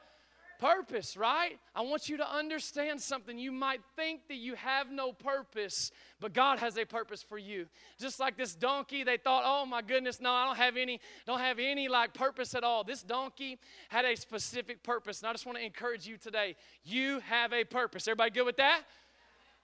[0.61, 1.59] Purpose, right?
[1.75, 3.37] I want you to understand something.
[3.39, 7.65] You might think that you have no purpose, but God has a purpose for you.
[7.99, 11.39] Just like this donkey, they thought, "Oh my goodness, no, I don't have any don't
[11.39, 15.21] have any like purpose at all." This donkey had a specific purpose.
[15.21, 16.55] And I just want to encourage you today.
[16.83, 18.07] You have a purpose.
[18.07, 18.83] Everybody good with that?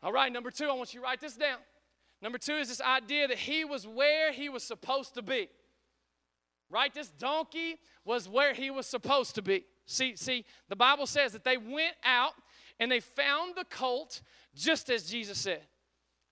[0.02, 1.60] All right, number 2, I want you to write this down.
[2.22, 5.50] Number 2 is this idea that he was where he was supposed to be.
[6.70, 6.94] Right?
[6.94, 9.66] This donkey was where he was supposed to be.
[9.88, 12.34] See, see, the Bible says that they went out
[12.80, 14.22] and they found the colt
[14.54, 15.62] just as Jesus said.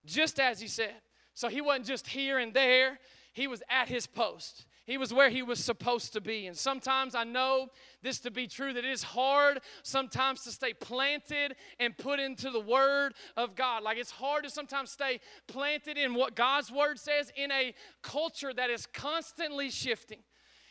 [0.06, 0.94] Just as he said.
[1.34, 3.00] So he wasn't just here and there,
[3.34, 4.66] he was at his post.
[4.86, 6.46] He was where he was supposed to be.
[6.46, 7.70] And sometimes I know
[8.04, 12.52] this to be true that it is hard sometimes to stay planted and put into
[12.52, 13.84] the word of God.
[13.84, 18.54] Like it's hard to sometimes stay planted in what God's word says in a culture
[18.54, 20.20] that is constantly shifting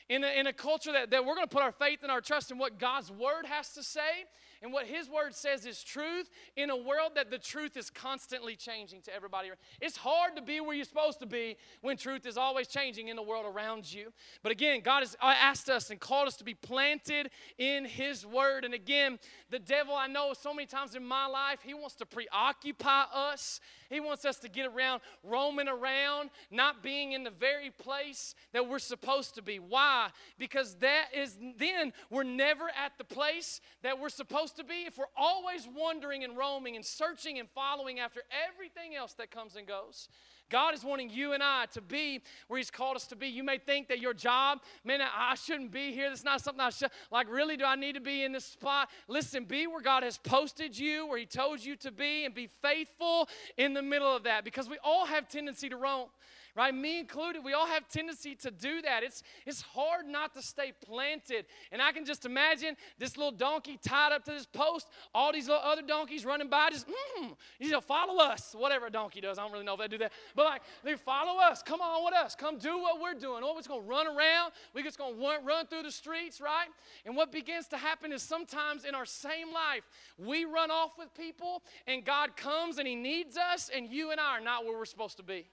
[0.08, 2.20] in a, in a culture that, that we're going to put our faith and our
[2.20, 4.26] trust in what God's word has to say
[4.64, 8.56] and what his word says is truth in a world that the truth is constantly
[8.56, 9.50] changing to everybody.
[9.78, 13.16] It's hard to be where you're supposed to be when truth is always changing in
[13.16, 14.10] the world around you.
[14.42, 18.64] But again, God has asked us and called us to be planted in his word.
[18.64, 19.18] And again,
[19.50, 23.60] the devil, I know so many times in my life, he wants to preoccupy us.
[23.90, 28.66] He wants us to get around, roaming around, not being in the very place that
[28.66, 29.58] we're supposed to be.
[29.58, 30.08] Why?
[30.38, 34.98] Because that is then we're never at the place that we're supposed to be if
[34.98, 39.66] we're always wandering and roaming and searching and following after everything else that comes and
[39.66, 40.08] goes.
[40.50, 43.28] God is wanting you and I to be where He's called us to be.
[43.28, 46.08] You may think that your job, man, I shouldn't be here.
[46.08, 48.90] That's not something I should, like, really, do I need to be in this spot?
[49.08, 52.46] Listen, be where God has posted you, where He told you to be, and be
[52.46, 56.08] faithful in the middle of that because we all have tendency to roam
[56.56, 56.74] right?
[56.74, 59.02] Me included, we all have tendency to do that.
[59.02, 61.46] It's, it's hard not to stay planted.
[61.72, 65.48] And I can just imagine this little donkey tied up to this post, all these
[65.48, 69.38] little other donkeys running by, just, mm, you know, follow us, whatever a donkey does.
[69.38, 70.12] I don't really know if they do that.
[70.34, 71.62] But like, they follow us.
[71.62, 72.34] Come on with us.
[72.34, 73.42] Come do what we're doing.
[73.44, 74.52] Oh, we're just going to run around.
[74.74, 76.68] We're just going to run through the streets, right?
[77.04, 79.84] And what begins to happen is sometimes in our same life,
[80.18, 84.20] we run off with people and God comes and He needs us, and you and
[84.20, 85.46] I are not where we're supposed to be.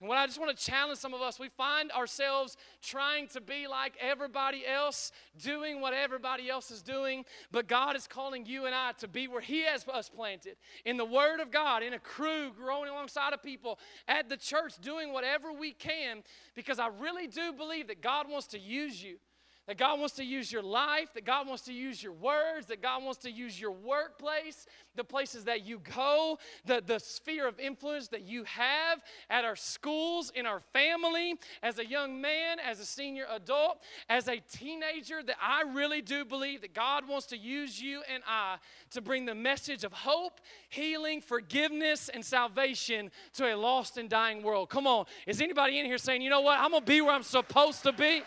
[0.00, 3.40] And what I just want to challenge some of us, we find ourselves trying to
[3.40, 8.66] be like everybody else, doing what everybody else is doing, but God is calling you
[8.66, 11.94] and I to be where He has us planted in the Word of God, in
[11.94, 13.78] a crew, growing alongside of people,
[14.08, 16.22] at the church, doing whatever we can,
[16.54, 19.18] because I really do believe that God wants to use you
[19.66, 22.82] that God wants to use your life, that God wants to use your words, that
[22.82, 27.58] God wants to use your workplace, the places that you go, the, the sphere of
[27.58, 32.78] influence that you have at our schools, in our family, as a young man, as
[32.78, 37.36] a senior adult, as a teenager, that I really do believe that God wants to
[37.36, 38.56] use you and I
[38.90, 44.42] to bring the message of hope, healing, forgiveness, and salvation to a lost and dying
[44.42, 44.68] world.
[44.68, 45.06] Come on.
[45.26, 46.58] Is anybody in here saying, you know what?
[46.58, 48.22] I'm to be where I'm supposed to be?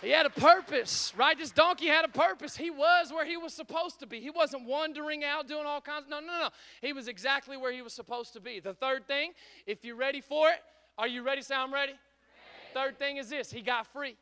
[0.00, 1.36] He had a purpose, right?
[1.36, 2.56] This donkey had a purpose.
[2.56, 4.20] He was where he was supposed to be.
[4.20, 6.04] He wasn't wandering out doing all kinds.
[6.08, 6.48] No, no, no.
[6.80, 8.60] He was exactly where he was supposed to be.
[8.60, 9.32] The third thing,
[9.66, 10.60] if you're ready for it,
[10.96, 11.42] are you ready?
[11.42, 11.92] Say, I'm ready.
[11.92, 11.98] ready.
[12.74, 14.16] Third thing is this: he got free.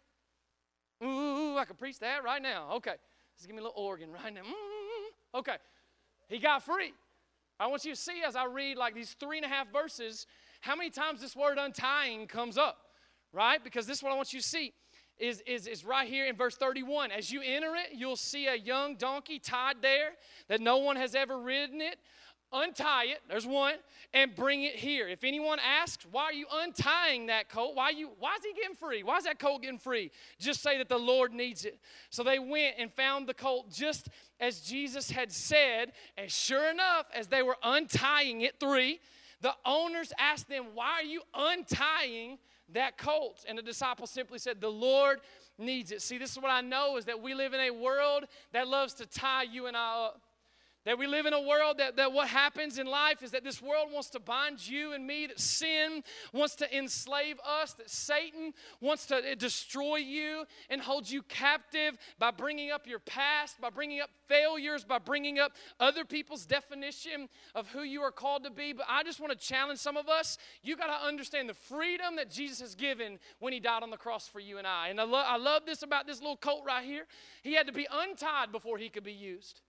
[1.04, 2.68] Ooh, I could preach that right now.
[2.76, 2.94] Okay,
[3.36, 4.40] just give me a little organ right now.
[4.40, 5.38] Mm-hmm.
[5.38, 5.56] Okay,
[6.28, 6.94] he got free.
[7.60, 10.26] I want you to see as I read like these three and a half verses,
[10.60, 12.78] how many times this word untying comes up,
[13.32, 13.62] right?
[13.62, 14.72] Because this is what I want you to see
[15.18, 17.10] is, is, is right here in verse 31.
[17.10, 20.10] As you enter it, you'll see a young donkey tied there
[20.48, 21.98] that no one has ever ridden it.
[22.52, 23.74] Untie it, there's one,
[24.14, 25.08] and bring it here.
[25.08, 27.74] If anyone asks, why are you untying that colt?
[27.74, 29.02] Why, you, why is he getting free?
[29.02, 30.12] Why is that colt getting free?
[30.38, 31.80] Just say that the Lord needs it.
[32.10, 35.92] So they went and found the colt just as Jesus had said.
[36.16, 39.00] And sure enough, as they were untying it, three,
[39.40, 42.38] the owners asked them, Why are you untying
[42.72, 43.44] that colt.
[43.48, 45.20] And the disciple simply said, The Lord
[45.58, 46.02] needs it.
[46.02, 48.94] See, this is what I know is that we live in a world that loves
[48.94, 50.22] to tie you and I up.
[50.86, 53.60] That we live in a world that, that what happens in life is that this
[53.60, 58.52] world wants to bind you and me, that sin wants to enslave us, that Satan
[58.80, 63.68] wants to eh, destroy you and hold you captive by bringing up your past, by
[63.68, 68.50] bringing up failures, by bringing up other people's definition of who you are called to
[68.50, 68.72] be.
[68.72, 70.38] But I just want to challenge some of us.
[70.62, 73.96] You got to understand the freedom that Jesus has given when he died on the
[73.96, 74.90] cross for you and I.
[74.90, 77.06] And I, lo- I love this about this little colt right here.
[77.42, 79.62] He had to be untied before he could be used.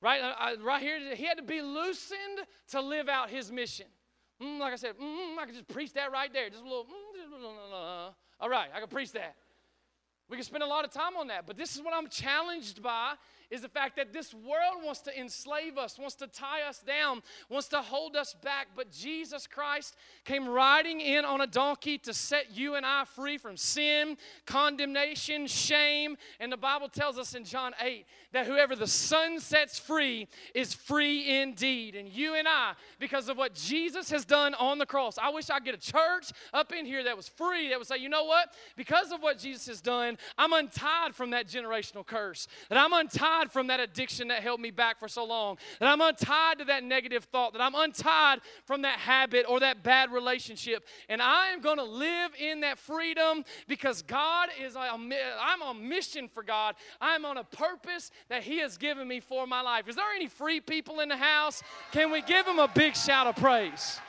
[0.00, 3.86] Right, I, right here, he had to be loosened to live out his mission.
[4.40, 6.48] Mm, like I said, mm, I could just preach that right there.
[6.48, 9.34] Just a little, mm, all right, I can preach that.
[10.28, 12.82] We can spend a lot of time on that, but this is what I'm challenged
[12.82, 13.14] by
[13.50, 17.22] is the fact that this world wants to enslave us, wants to tie us down,
[17.48, 18.68] wants to hold us back.
[18.76, 23.38] But Jesus Christ came riding in on a donkey to set you and I free
[23.38, 26.16] from sin, condemnation, shame.
[26.40, 30.74] And the Bible tells us in John 8 that whoever the Son sets free is
[30.74, 31.94] free indeed.
[31.94, 35.48] And you and I, because of what Jesus has done on the cross, I wish
[35.48, 38.24] I'd get a church up in here that was free, that would say, you know
[38.24, 38.52] what?
[38.76, 43.37] Because of what Jesus has done, I'm untied from that generational curse, that I'm untied
[43.38, 46.64] untied from that addiction that held me back for so long, that I'm untied to
[46.66, 50.84] that negative thought, that I'm untied from that habit or that bad relationship.
[51.08, 56.28] And I am going to live in that freedom because God is, I'm on mission
[56.28, 56.74] for God.
[57.00, 59.88] I'm on a purpose that He has given me for my life.
[59.88, 61.62] Is there any free people in the house?
[61.92, 64.00] Can we give them a big shout of praise?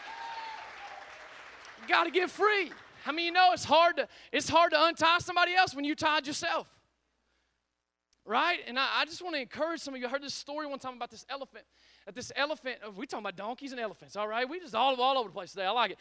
[1.82, 2.72] You got to get free.
[3.06, 5.96] I mean, you know it's hard to it's hard to untie somebody else when you
[5.96, 6.68] tied yourself
[8.30, 8.60] right?
[8.68, 10.06] And I, I just want to encourage some of you.
[10.06, 11.66] I heard this story one time about this elephant.
[12.06, 14.48] That this elephant, uh, we talking about donkeys and elephants, all right?
[14.48, 15.66] We just all, all over the place today.
[15.66, 15.98] I like it.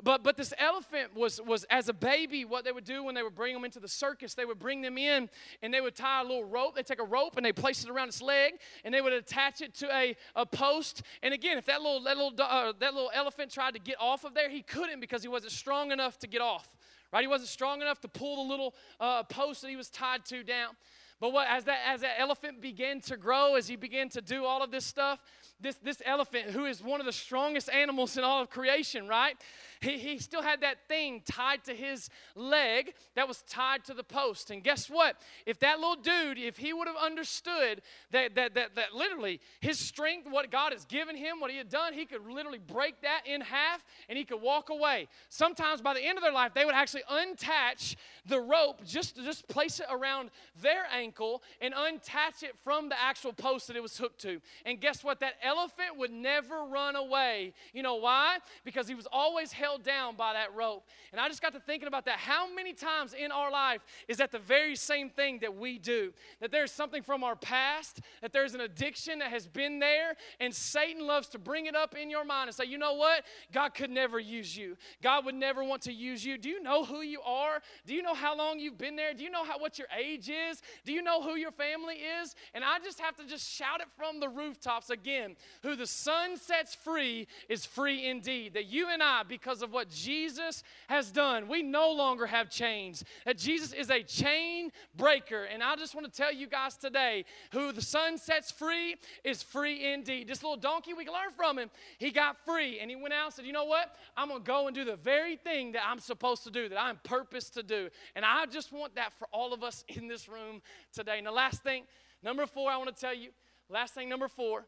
[0.00, 3.24] But, but this elephant was, was, as a baby, what they would do when they
[3.24, 5.28] would bring them into the circus, they would bring them in
[5.60, 6.76] and they would tie a little rope.
[6.76, 8.52] They take a rope and they place it around its leg
[8.84, 11.02] and they would attach it to a, a post.
[11.24, 14.22] And again, if that little, that, little, uh, that little elephant tried to get off
[14.22, 16.76] of there, he couldn't because he wasn't strong enough to get off.
[17.12, 17.22] Right?
[17.22, 20.44] He wasn't strong enough to pull the little uh, post that he was tied to
[20.44, 20.76] down.
[21.20, 24.44] But what, as, that, as that elephant began to grow, as he began to do
[24.44, 25.18] all of this stuff,
[25.60, 29.36] this, this elephant, who is one of the strongest animals in all of creation, right?
[29.80, 34.02] He, he still had that thing tied to his leg that was tied to the
[34.02, 34.50] post.
[34.50, 35.16] And guess what?
[35.46, 39.78] If that little dude, if he would have understood that, that, that, that literally his
[39.78, 43.22] strength, what God has given him, what he had done, he could literally break that
[43.26, 45.08] in half and he could walk away.
[45.28, 49.46] Sometimes by the end of their life, they would actually untach the rope, just, just
[49.48, 53.96] place it around their ankle and untach it from the actual post that it was
[53.96, 54.40] hooked to.
[54.64, 55.20] And guess what?
[55.20, 57.54] That elephant would never run away.
[57.72, 58.38] You know why?
[58.64, 60.86] Because he was always held down by that rope.
[61.12, 62.18] And I just got to thinking about that.
[62.18, 66.12] How many times in our life is that the very same thing that we do?
[66.40, 70.54] That there's something from our past, that there's an addiction that has been there, and
[70.54, 73.24] Satan loves to bring it up in your mind and say, you know what?
[73.52, 74.76] God could never use you.
[75.02, 76.38] God would never want to use you.
[76.38, 77.60] Do you know who you are?
[77.84, 79.12] Do you know how long you've been there?
[79.12, 80.62] Do you know how, what your age is?
[80.84, 82.34] Do you know who your family is?
[82.54, 86.36] And I just have to just shout it from the rooftops again who the Son
[86.36, 88.54] sets free is free indeed.
[88.54, 91.48] That you and I, because because of what Jesus has done.
[91.48, 93.04] We no longer have chains.
[93.26, 95.44] That Jesus is a chain breaker.
[95.44, 99.42] And I just want to tell you guys today who the Son sets free is
[99.42, 100.28] free indeed.
[100.28, 101.70] This little donkey, we can learn from him.
[101.98, 103.96] He got free and he went out and said, You know what?
[104.16, 106.80] I'm going to go and do the very thing that I'm supposed to do, that
[106.80, 107.88] I'm purposed to do.
[108.14, 111.18] And I just want that for all of us in this room today.
[111.18, 111.84] And the last thing,
[112.22, 113.30] number four, I want to tell you,
[113.68, 114.66] last thing, number four,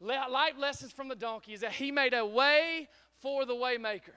[0.00, 2.88] life lessons from the donkey is that he made a way
[3.20, 4.14] for the waymaker.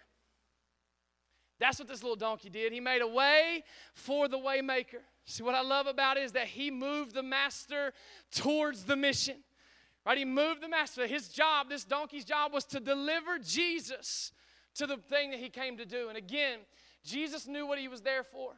[1.60, 2.72] That's what this little donkey did.
[2.72, 5.02] He made a way for the waymaker.
[5.26, 7.94] See what I love about it is that he moved the master
[8.32, 9.38] towards the mission.
[10.06, 10.18] Right?
[10.18, 11.06] He moved the master.
[11.08, 14.32] His job, this donkey's job was to deliver Jesus
[14.76, 16.08] to the thing that he came to do.
[16.10, 16.60] And again,
[17.04, 18.54] Jesus knew what he was there for.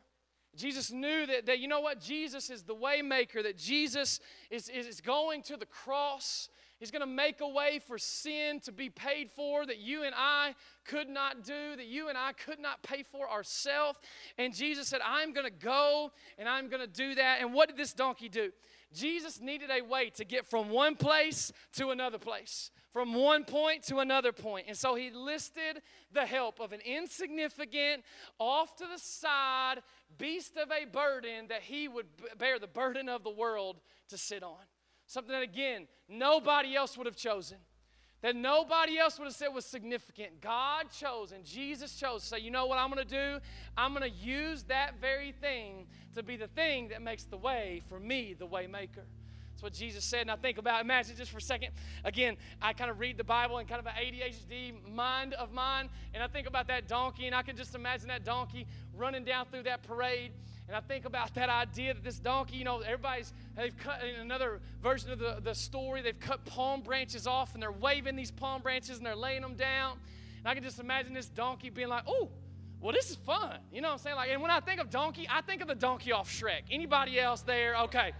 [0.55, 2.01] Jesus knew that, that you know what?
[2.01, 7.07] Jesus is the waymaker, that Jesus is, is going to the cross He's going to
[7.07, 11.43] make a way for sin to be paid for that you and I could not
[11.43, 13.99] do, that you and I could not pay for ourselves.
[14.37, 17.41] And Jesus said, I'm going to go and I'm going to do that.
[17.41, 18.51] And what did this donkey do?
[18.93, 23.83] Jesus needed a way to get from one place to another place, from one point
[23.83, 24.65] to another point.
[24.67, 25.81] And so he listed
[26.13, 28.03] the help of an insignificant,
[28.39, 29.81] off to the side
[30.17, 34.43] beast of a burden that he would bear the burden of the world to sit
[34.43, 34.57] on.
[35.09, 37.57] Something that, again, nobody else would have chosen.
[38.21, 40.39] That nobody else would have said was significant.
[40.39, 43.39] God chose and Jesus chose say, you know what I'm going to do?
[43.75, 47.81] I'm going to use that very thing to be the thing that makes the way
[47.89, 49.01] for me, the way maker.
[49.49, 50.21] That's what Jesus said.
[50.21, 51.71] And I think about, imagine just for a second.
[52.03, 55.89] Again, I kind of read the Bible in kind of an ADHD mind of mine,
[56.13, 59.47] and I think about that donkey, and I can just imagine that donkey running down
[59.47, 60.33] through that parade
[60.69, 64.21] and I think about that idea that this donkey, you know, everybody's, they've cut in
[64.21, 68.29] another version of the, the story, they've cut palm branches off and they're waving these
[68.29, 69.97] palm branches and they're laying them down.
[70.37, 72.29] And I can just imagine this donkey being like, oh,
[72.81, 73.57] well, this is fun.
[73.73, 74.15] You know what I'm saying?
[74.15, 76.61] Like, and when I think of donkey, I think of the donkey off Shrek.
[76.69, 77.75] Anybody else there?
[77.85, 78.11] Okay.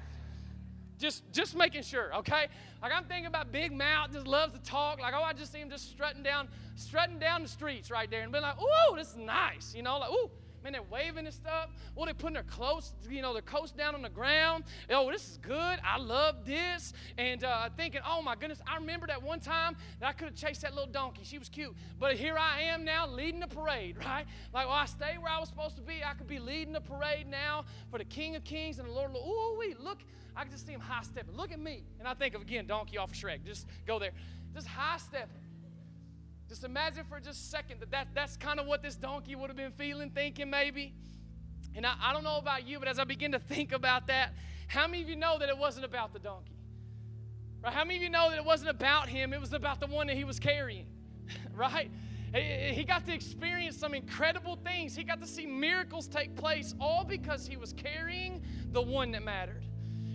[0.98, 2.48] Just, just making sure, okay?
[2.82, 5.00] Like I'm thinking about Big Mouth, just loves to talk.
[5.00, 8.24] Like, oh, I just see him just strutting down, strutting down the streets right there
[8.24, 9.76] and being like, oh, this is nice.
[9.76, 10.32] You know, like, ooh,
[10.64, 11.70] Man, they're waving and stuff.
[11.96, 14.66] Well, they're putting their clothes, you know, their coats down on the ground.
[14.90, 15.80] Oh, this is good.
[15.84, 16.94] I love this.
[17.18, 20.36] And uh, thinking, oh my goodness, I remember that one time that I could have
[20.36, 21.22] chased that little donkey.
[21.24, 21.76] She was cute.
[22.00, 24.26] But here I am now leading the parade, right?
[24.54, 26.04] Like, well, I stayed where I was supposed to be.
[26.04, 29.12] I could be leading the parade now for the King of Kings and the Lord
[29.12, 29.30] of Lords.
[29.30, 30.00] Ooh, wait, look.
[30.36, 31.36] I can just see him high stepping.
[31.36, 31.84] Look at me.
[32.00, 33.44] And I think of, again, donkey off of Shrek.
[33.44, 34.12] Just go there.
[34.54, 35.36] Just high stepping.
[36.50, 39.52] Just imagine for just a second that, that that's kind of what this donkey would
[39.52, 40.96] have been feeling, thinking maybe.
[41.76, 44.34] And I, I don't know about you, but as I begin to think about that,
[44.68, 46.58] how many of you know that it wasn't about the donkey?
[47.64, 47.72] Right?
[47.72, 50.08] How many of you know that it wasn't about him, it was about the one
[50.08, 50.88] that he was carrying?
[51.54, 51.92] right?
[52.34, 54.96] He got to experience some incredible things.
[54.96, 59.24] He got to see miracles take place, all because he was carrying the one that
[59.24, 59.64] mattered.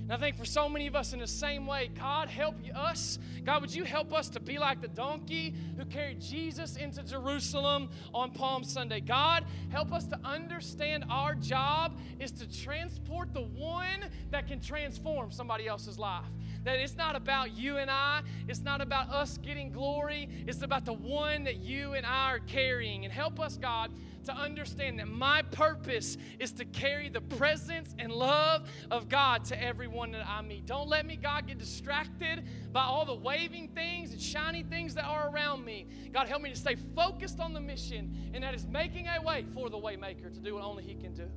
[0.05, 3.19] And I think for so many of us in the same way, God help us.
[3.43, 7.89] God, would you help us to be like the donkey who carried Jesus into Jerusalem
[8.13, 9.01] on Palm Sunday?
[9.01, 15.31] God, help us to understand our job is to transport the one that can transform
[15.31, 16.25] somebody else's life.
[16.65, 20.85] That it's not about you and I, it's not about us getting glory, it's about
[20.85, 23.05] the one that you and I are carrying.
[23.05, 23.91] And help us, God,
[24.25, 29.63] to understand that my purpose is to carry the presence and love of God to
[29.63, 30.67] everyone that I meet.
[30.67, 35.05] Don't let me, God, get distracted by all the waving things and shiny things that
[35.05, 35.87] are around me.
[36.13, 39.45] God, help me to stay focused on the mission, and that is making a way
[39.55, 41.29] for the waymaker to do what only He can do.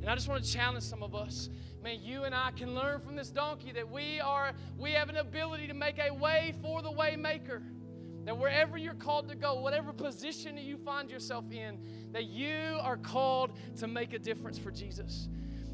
[0.00, 1.48] And I just want to challenge some of us.
[1.82, 5.16] Man, you and I can learn from this donkey that we are we have an
[5.16, 7.62] ability to make a way for the waymaker.
[8.26, 11.78] That wherever you're called to go, whatever position you find yourself in,
[12.10, 15.28] that you are called to make a difference for Jesus.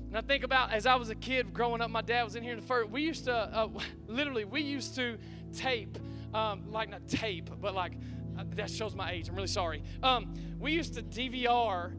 [0.08, 2.42] And I think about as I was a kid growing up, my dad was in
[2.42, 2.90] here in the first.
[2.90, 3.68] We used to, uh,
[4.06, 5.16] literally, we used to
[5.56, 5.96] tape,
[6.34, 7.94] um, like not tape, but like,
[8.38, 9.30] uh, that shows my age.
[9.30, 9.82] I'm really sorry.
[10.02, 11.94] Um, we used to DVR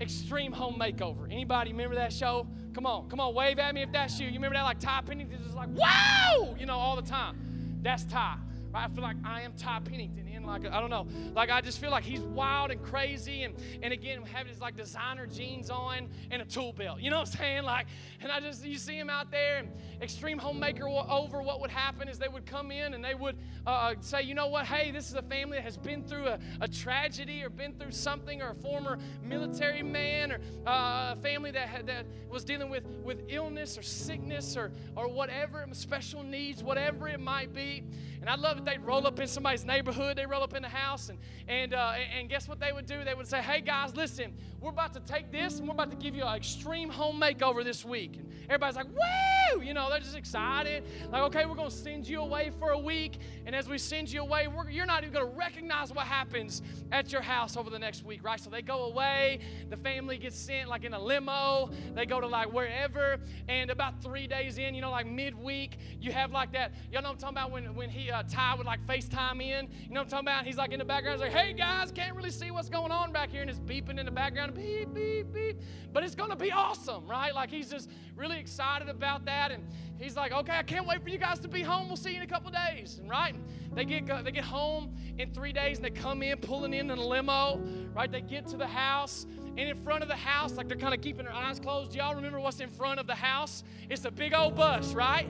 [0.00, 1.24] Extreme Home Makeover.
[1.28, 2.46] Anybody remember that show?
[2.74, 4.28] Come on, come on, wave at me if that's you.
[4.28, 7.80] You remember that like Ty Pennington just like, whoa, you know, all the time.
[7.82, 8.36] That's Ty.
[8.76, 11.80] I feel like I am Ty Pennington in like I don't know, like I just
[11.80, 16.08] feel like he's wild and crazy, and and again having his like designer jeans on
[16.30, 17.00] and a tool belt.
[17.00, 17.62] You know what I'm saying?
[17.64, 17.86] Like,
[18.20, 19.70] and I just you see him out there, and
[20.02, 21.42] Extreme Home Makeover.
[21.42, 23.36] What would happen is they would come in and they would
[23.66, 24.66] uh, uh, say, you know what?
[24.66, 27.92] Hey, this is a family that has been through a, a tragedy or been through
[27.92, 32.68] something, or a former military man, or uh, a family that had, that was dealing
[32.68, 37.84] with with illness or sickness or or whatever special needs, whatever it might be.
[38.26, 40.68] And I love that they'd roll up in somebody's neighborhood, they roll up in the
[40.68, 43.04] house, and and uh, and guess what they would do?
[43.04, 45.96] They would say, "Hey guys, listen, we're about to take this, and we're about to
[45.96, 50.00] give you an extreme home makeover this week." And everybody's like, "Woo!" You know, they're
[50.00, 50.82] just excited.
[51.12, 54.22] Like, okay, we're gonna send you away for a week, and as we send you
[54.22, 58.24] away, you're not even gonna recognize what happens at your house over the next week,
[58.24, 58.40] right?
[58.40, 59.38] So they go away.
[59.70, 61.70] The family gets sent like in a limo.
[61.94, 66.10] They go to like wherever, and about three days in, you know, like midweek, you
[66.10, 66.74] have like that.
[66.90, 69.68] Y'all know I'm talking about when when he uh, Ty would like FaceTime in.
[69.82, 70.46] You know what I'm talking about?
[70.46, 73.12] He's like in the background, he's like, "Hey guys, can't really see what's going on
[73.12, 75.60] back here," and it's beeping in the background, beep beep beep.
[75.92, 77.34] But it's gonna be awesome, right?
[77.34, 79.64] Like he's just really excited about that, and
[79.98, 81.88] he's like, "Okay, I can't wait for you guys to be home.
[81.88, 83.34] We'll see you in a couple days." Right,
[83.74, 86.98] they get they get home in three days, and they come in pulling in in
[86.98, 87.60] a limo.
[87.94, 89.26] Right, they get to the house.
[89.58, 91.92] And in front of the house, like they're kind of keeping their eyes closed.
[91.92, 93.64] Do y'all remember what's in front of the house?
[93.88, 95.26] It's a big old bus, right?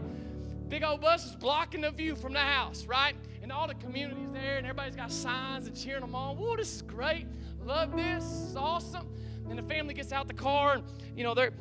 [0.68, 3.14] Big old bus is blocking the view from the house, right?
[3.42, 6.36] And all the community's there, and everybody's got signs and cheering them on.
[6.36, 7.26] Whoa, this is great.
[7.64, 8.24] Love this.
[8.24, 9.08] This is awesome.
[9.48, 10.84] And the family gets out the car, and
[11.16, 11.52] you know they're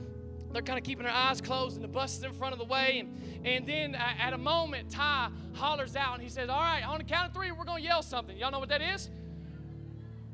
[0.56, 2.66] they're kind of keeping their eyes closed, and the bus is in front of the
[2.66, 3.00] way.
[3.00, 6.98] And, and then at a moment, Ty hollers out and he says, All right, on
[6.98, 8.38] the count of three, we're going to yell something.
[8.38, 9.10] Y'all know what that is?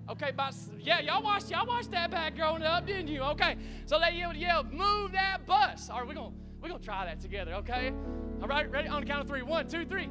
[0.10, 3.22] Okay, but yeah, y'all watched y'all watched that back growing up, didn't you?
[3.22, 3.56] Okay,
[3.86, 5.90] so they yelled, yelled, move that bus.
[5.90, 7.54] All right, we're gonna we're gonna try that together.
[7.56, 7.94] Okay,
[8.42, 8.88] all right, ready?
[8.88, 9.44] On the count of three.
[9.44, 10.10] One, two, three.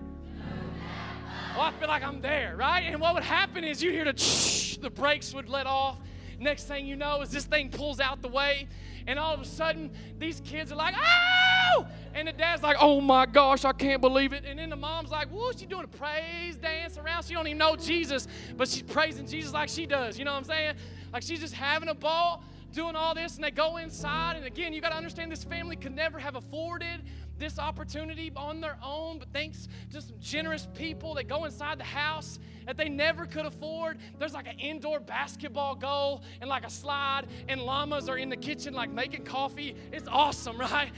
[1.56, 2.82] Oh, I feel like I'm there, right?
[2.82, 5.98] And what would happen is you hear the the brakes would let off.
[6.38, 8.68] Next thing you know is this thing pulls out the way,
[9.08, 13.00] and all of a sudden these kids are like, "Oh!" And the dad's like, "Oh
[13.00, 15.88] my gosh, I can't believe it!" And then the mom's like, "Whoa, she doing a
[15.88, 17.24] praise dance around?
[17.24, 20.18] She don't even know Jesus, but she's praising Jesus like she does.
[20.18, 20.76] You know what I'm saying?
[21.12, 24.36] Like she's just having a ball." Doing all this, and they go inside.
[24.36, 27.02] And again, you got to understand this family could never have afforded
[27.40, 31.84] this opportunity on their own, but thanks to some generous people that go inside the
[31.84, 33.98] house that they never could afford.
[34.18, 38.36] There's like an indoor basketball goal and like a slide, and llamas are in the
[38.36, 39.74] kitchen like making coffee.
[39.90, 40.92] It's awesome, right?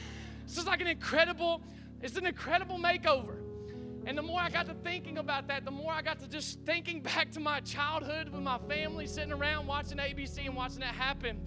[0.45, 1.63] It's just like an incredible,
[2.03, 3.42] it's an incredible makeover.
[4.05, 6.61] And the more I got to thinking about that, the more I got to just
[6.61, 10.95] thinking back to my childhood with my family, sitting around watching ABC and watching that
[10.95, 11.41] happen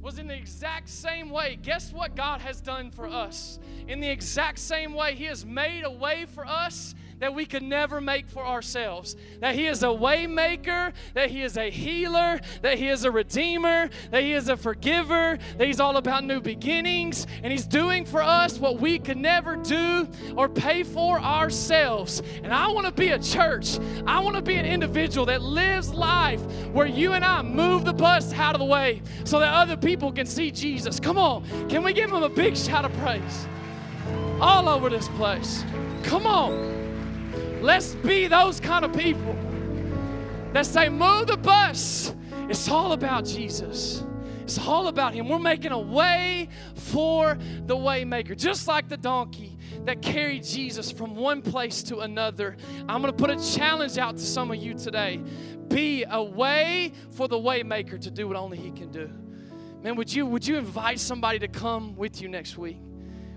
[0.00, 1.58] was in the exact same way.
[1.60, 3.58] Guess what God has done for us?
[3.88, 7.62] In the exact same way, He has made a way for us that we could
[7.62, 9.16] never make for ourselves.
[9.40, 13.88] That He is a waymaker, that He is a healer, that He is a redeemer,
[14.10, 18.22] that He is a forgiver, that He's all about new beginnings, and He's doing for
[18.22, 22.22] us what we could never do or pay for ourselves.
[22.42, 23.78] And I want to be a church.
[24.06, 26.40] I want to be an individual that lives life
[26.72, 30.12] where you and I move the bus out of the way so that other people
[30.12, 31.00] can see Jesus.
[31.00, 33.46] Come on, can we give Him a big shout of praise?
[34.40, 35.64] All over this place.
[36.02, 36.75] Come on.
[37.66, 39.36] Let's be those kind of people
[40.52, 42.14] that say, Move the bus.
[42.48, 44.04] It's all about Jesus.
[44.42, 45.28] It's all about Him.
[45.28, 47.36] We're making a way for
[47.66, 52.56] the waymaker, just like the donkey that carried Jesus from one place to another.
[52.88, 55.20] I'm going to put a challenge out to some of you today.
[55.66, 59.10] Be a way for the waymaker to do what only He can do.
[59.82, 62.78] Man, would you would you invite somebody to come with you next week?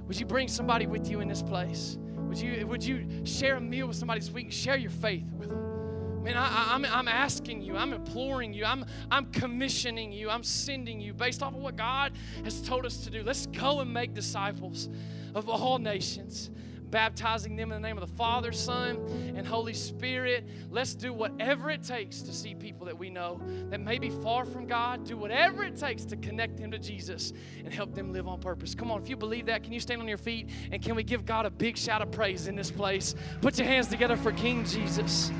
[0.07, 1.97] Would you bring somebody with you in this place?
[2.29, 5.49] Would you, would you share a meal with somebody this week share your faith with
[5.49, 6.23] them?
[6.23, 10.43] Man, I, am I'm, I'm asking you, I'm imploring you, I'm, I'm commissioning you, I'm
[10.43, 12.11] sending you based off of what God
[12.43, 13.23] has told us to do.
[13.23, 14.89] Let's go and make disciples
[15.33, 16.51] of all nations
[16.89, 18.97] baptizing them in the name of the Father, Son,
[19.35, 20.47] and Holy Spirit.
[20.69, 24.45] Let's do whatever it takes to see people that we know that may be far
[24.45, 25.05] from God.
[25.05, 27.33] Do whatever it takes to connect them to Jesus
[27.63, 28.75] and help them live on purpose.
[28.75, 31.03] Come on, if you believe that, can you stand on your feet and can we
[31.03, 33.15] give God a big shout of praise in this place?
[33.41, 35.31] Put your hands together for King Jesus.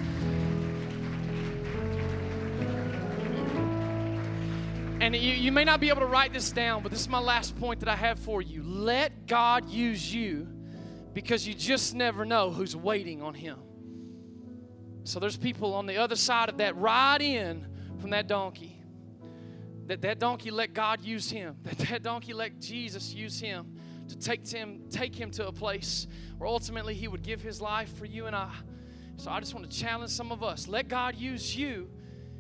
[5.02, 7.20] And you, you may not be able to write this down, but this is my
[7.20, 8.62] last point that I have for you.
[8.64, 10.48] Let God use you
[11.14, 13.60] because you just never know who's waiting on him.
[15.04, 17.68] So there's people on the other side of that ride in
[18.00, 18.82] from that donkey.
[19.88, 21.58] That that donkey let God use him.
[21.64, 23.80] That that donkey let Jesus use him
[24.10, 26.08] to take him take him to a place
[26.38, 28.52] where ultimately he would give his life for you and I.
[29.18, 30.68] So I just want to challenge some of us.
[30.68, 31.90] Let God use you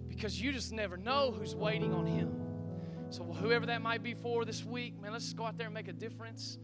[0.07, 2.33] because you just never know who's waiting on him.
[3.09, 5.73] So whoever that might be for this week, man, let's just go out there and
[5.73, 6.59] make a difference.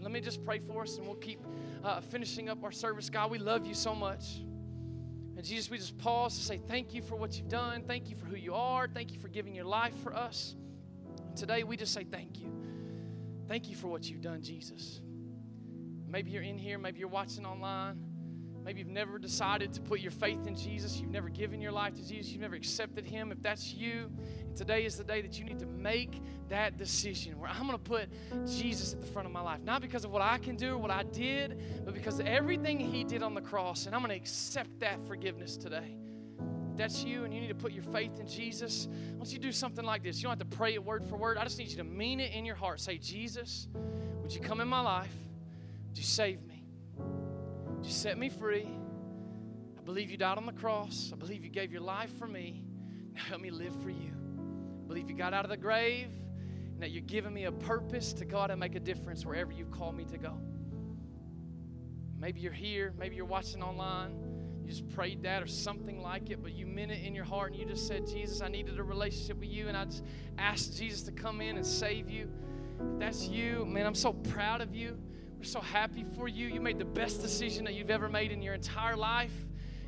[0.00, 1.44] And let me just pray for us and we'll keep
[1.84, 3.10] uh, finishing up our service.
[3.10, 4.38] God, we love you so much.
[5.36, 7.82] And Jesus, we just pause to say thank you for what you've done.
[7.86, 8.88] Thank you for who you are.
[8.88, 10.56] Thank you for giving your life for us.
[11.26, 12.50] And today we just say thank you.
[13.46, 15.02] Thank you for what you've done, Jesus.
[16.08, 18.09] Maybe you're in here, maybe you're watching online.
[18.64, 21.00] Maybe you've never decided to put your faith in Jesus.
[21.00, 22.30] You've never given your life to Jesus.
[22.30, 23.32] You've never accepted Him.
[23.32, 24.10] If that's you,
[24.54, 27.78] today is the day that you need to make that decision where I'm going to
[27.78, 28.10] put
[28.46, 29.60] Jesus at the front of my life.
[29.62, 32.78] Not because of what I can do or what I did, but because of everything
[32.78, 33.86] He did on the cross.
[33.86, 35.96] And I'm going to accept that forgiveness today.
[36.76, 39.84] That's you and you need to put your faith in Jesus, once you do something
[39.84, 40.18] like this?
[40.18, 41.36] You don't have to pray it word for word.
[41.36, 42.80] I just need you to mean it in your heart.
[42.80, 43.68] Say, Jesus,
[44.22, 45.12] would you come in my life?
[45.88, 46.49] Would you save me?
[47.82, 48.68] You set me free?
[49.78, 51.10] I believe you died on the cross.
[51.12, 52.64] I believe you gave your life for me.
[53.12, 54.12] Now help me live for you.
[54.12, 56.08] I believe you got out of the grave
[56.72, 59.70] and that you're giving me a purpose to God and make a difference wherever you've
[59.70, 60.38] called me to go.
[62.18, 64.12] Maybe you're here, maybe you're watching online.
[64.62, 67.52] You just prayed that or something like it, but you meant it in your heart
[67.52, 70.04] and you just said, Jesus, I needed a relationship with you, and I just
[70.38, 72.30] asked Jesus to come in and save you.
[72.78, 74.98] If that's you, man, I'm so proud of you.
[75.40, 76.48] We're so happy for you.
[76.48, 79.32] You made the best decision that you've ever made in your entire life.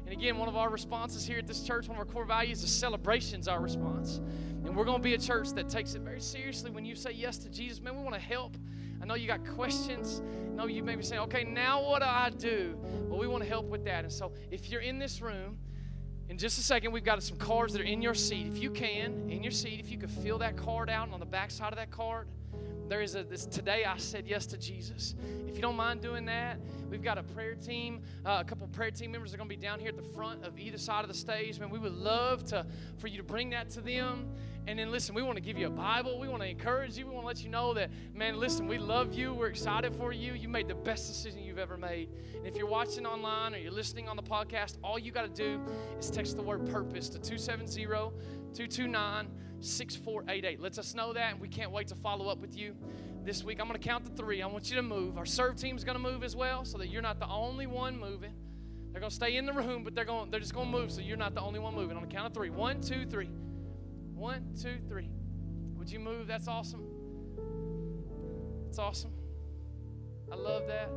[0.06, 2.62] And again, one of our responses here at this church, one of our core values
[2.62, 4.16] is celebration's our response.
[4.64, 7.10] And we're going to be a church that takes it very seriously when you say
[7.12, 7.82] yes to Jesus.
[7.82, 8.56] Man, we want to help.
[9.02, 10.22] I know you got questions.
[10.52, 12.74] I know you may be saying, okay, now what do I do?
[13.10, 14.04] Well, we want to help with that.
[14.04, 15.58] And so if you're in this room,
[16.30, 18.46] in just a second, we've got some cards that are in your seat.
[18.46, 21.26] If you can, in your seat, if you could fill that card out on the
[21.26, 22.28] back side of that card,
[22.88, 25.14] there is a this today I said yes to Jesus.
[25.48, 26.58] If you don't mind doing that,
[26.90, 28.02] we've got a prayer team.
[28.24, 30.44] Uh, a couple prayer team members are going to be down here at the front
[30.44, 31.58] of either side of the stage.
[31.58, 32.66] Man, we would love to
[32.98, 34.28] for you to bring that to them.
[34.66, 36.20] And then listen, we want to give you a Bible.
[36.20, 37.06] We want to encourage you.
[37.06, 39.34] We want to let you know that, man, listen, we love you.
[39.34, 40.34] We're excited for you.
[40.34, 42.10] You made the best decision you've ever made.
[42.36, 45.42] And if you're watching online or you're listening on the podcast, all you got to
[45.42, 45.60] do
[45.98, 49.28] is text the word purpose to 270 229
[49.60, 50.60] 6488.
[50.60, 52.76] Lets us know that, and we can't wait to follow up with you
[53.24, 53.60] this week.
[53.60, 54.42] I'm going to count to three.
[54.42, 55.16] I want you to move.
[55.16, 57.98] Our serve team's going to move as well so that you're not the only one
[57.98, 58.34] moving.
[58.90, 60.92] They're going to stay in the room, but they're going they're just going to move
[60.92, 61.96] so you're not the only one moving.
[61.96, 62.50] On the count of three.
[62.50, 63.30] One, two, three.
[64.22, 65.10] One, two, three.
[65.74, 66.28] Would you move?
[66.28, 66.84] That's awesome.
[68.64, 69.10] That's awesome.
[70.30, 70.90] I love that.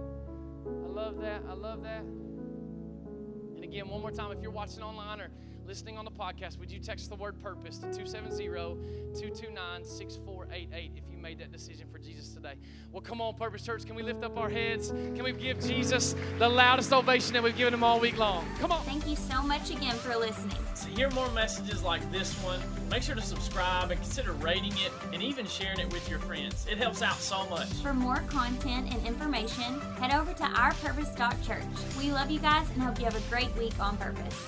[0.67, 1.41] I love that.
[1.49, 2.01] I love that.
[2.01, 5.29] And again, one more time, if you're watching online or
[5.65, 11.03] listening on the podcast, would you text the word purpose to 270 229 6488 if
[11.09, 12.53] you made that decision for Jesus today?
[12.91, 13.85] Well, come on, Purpose Church.
[13.85, 14.89] Can we lift up our heads?
[14.91, 18.47] Can we give Jesus the loudest ovation that we've given him all week long?
[18.59, 18.83] Come on.
[18.85, 20.57] Thank you so much again for listening.
[20.83, 22.59] To hear more messages like this one,
[22.89, 26.67] make sure to subscribe and consider rating it and even sharing it with your friends.
[26.69, 27.69] It helps out so much.
[27.81, 31.63] For more content and information, head over to ourpurpose.church.
[31.97, 34.45] We love you guys and hope you have a great week on purpose.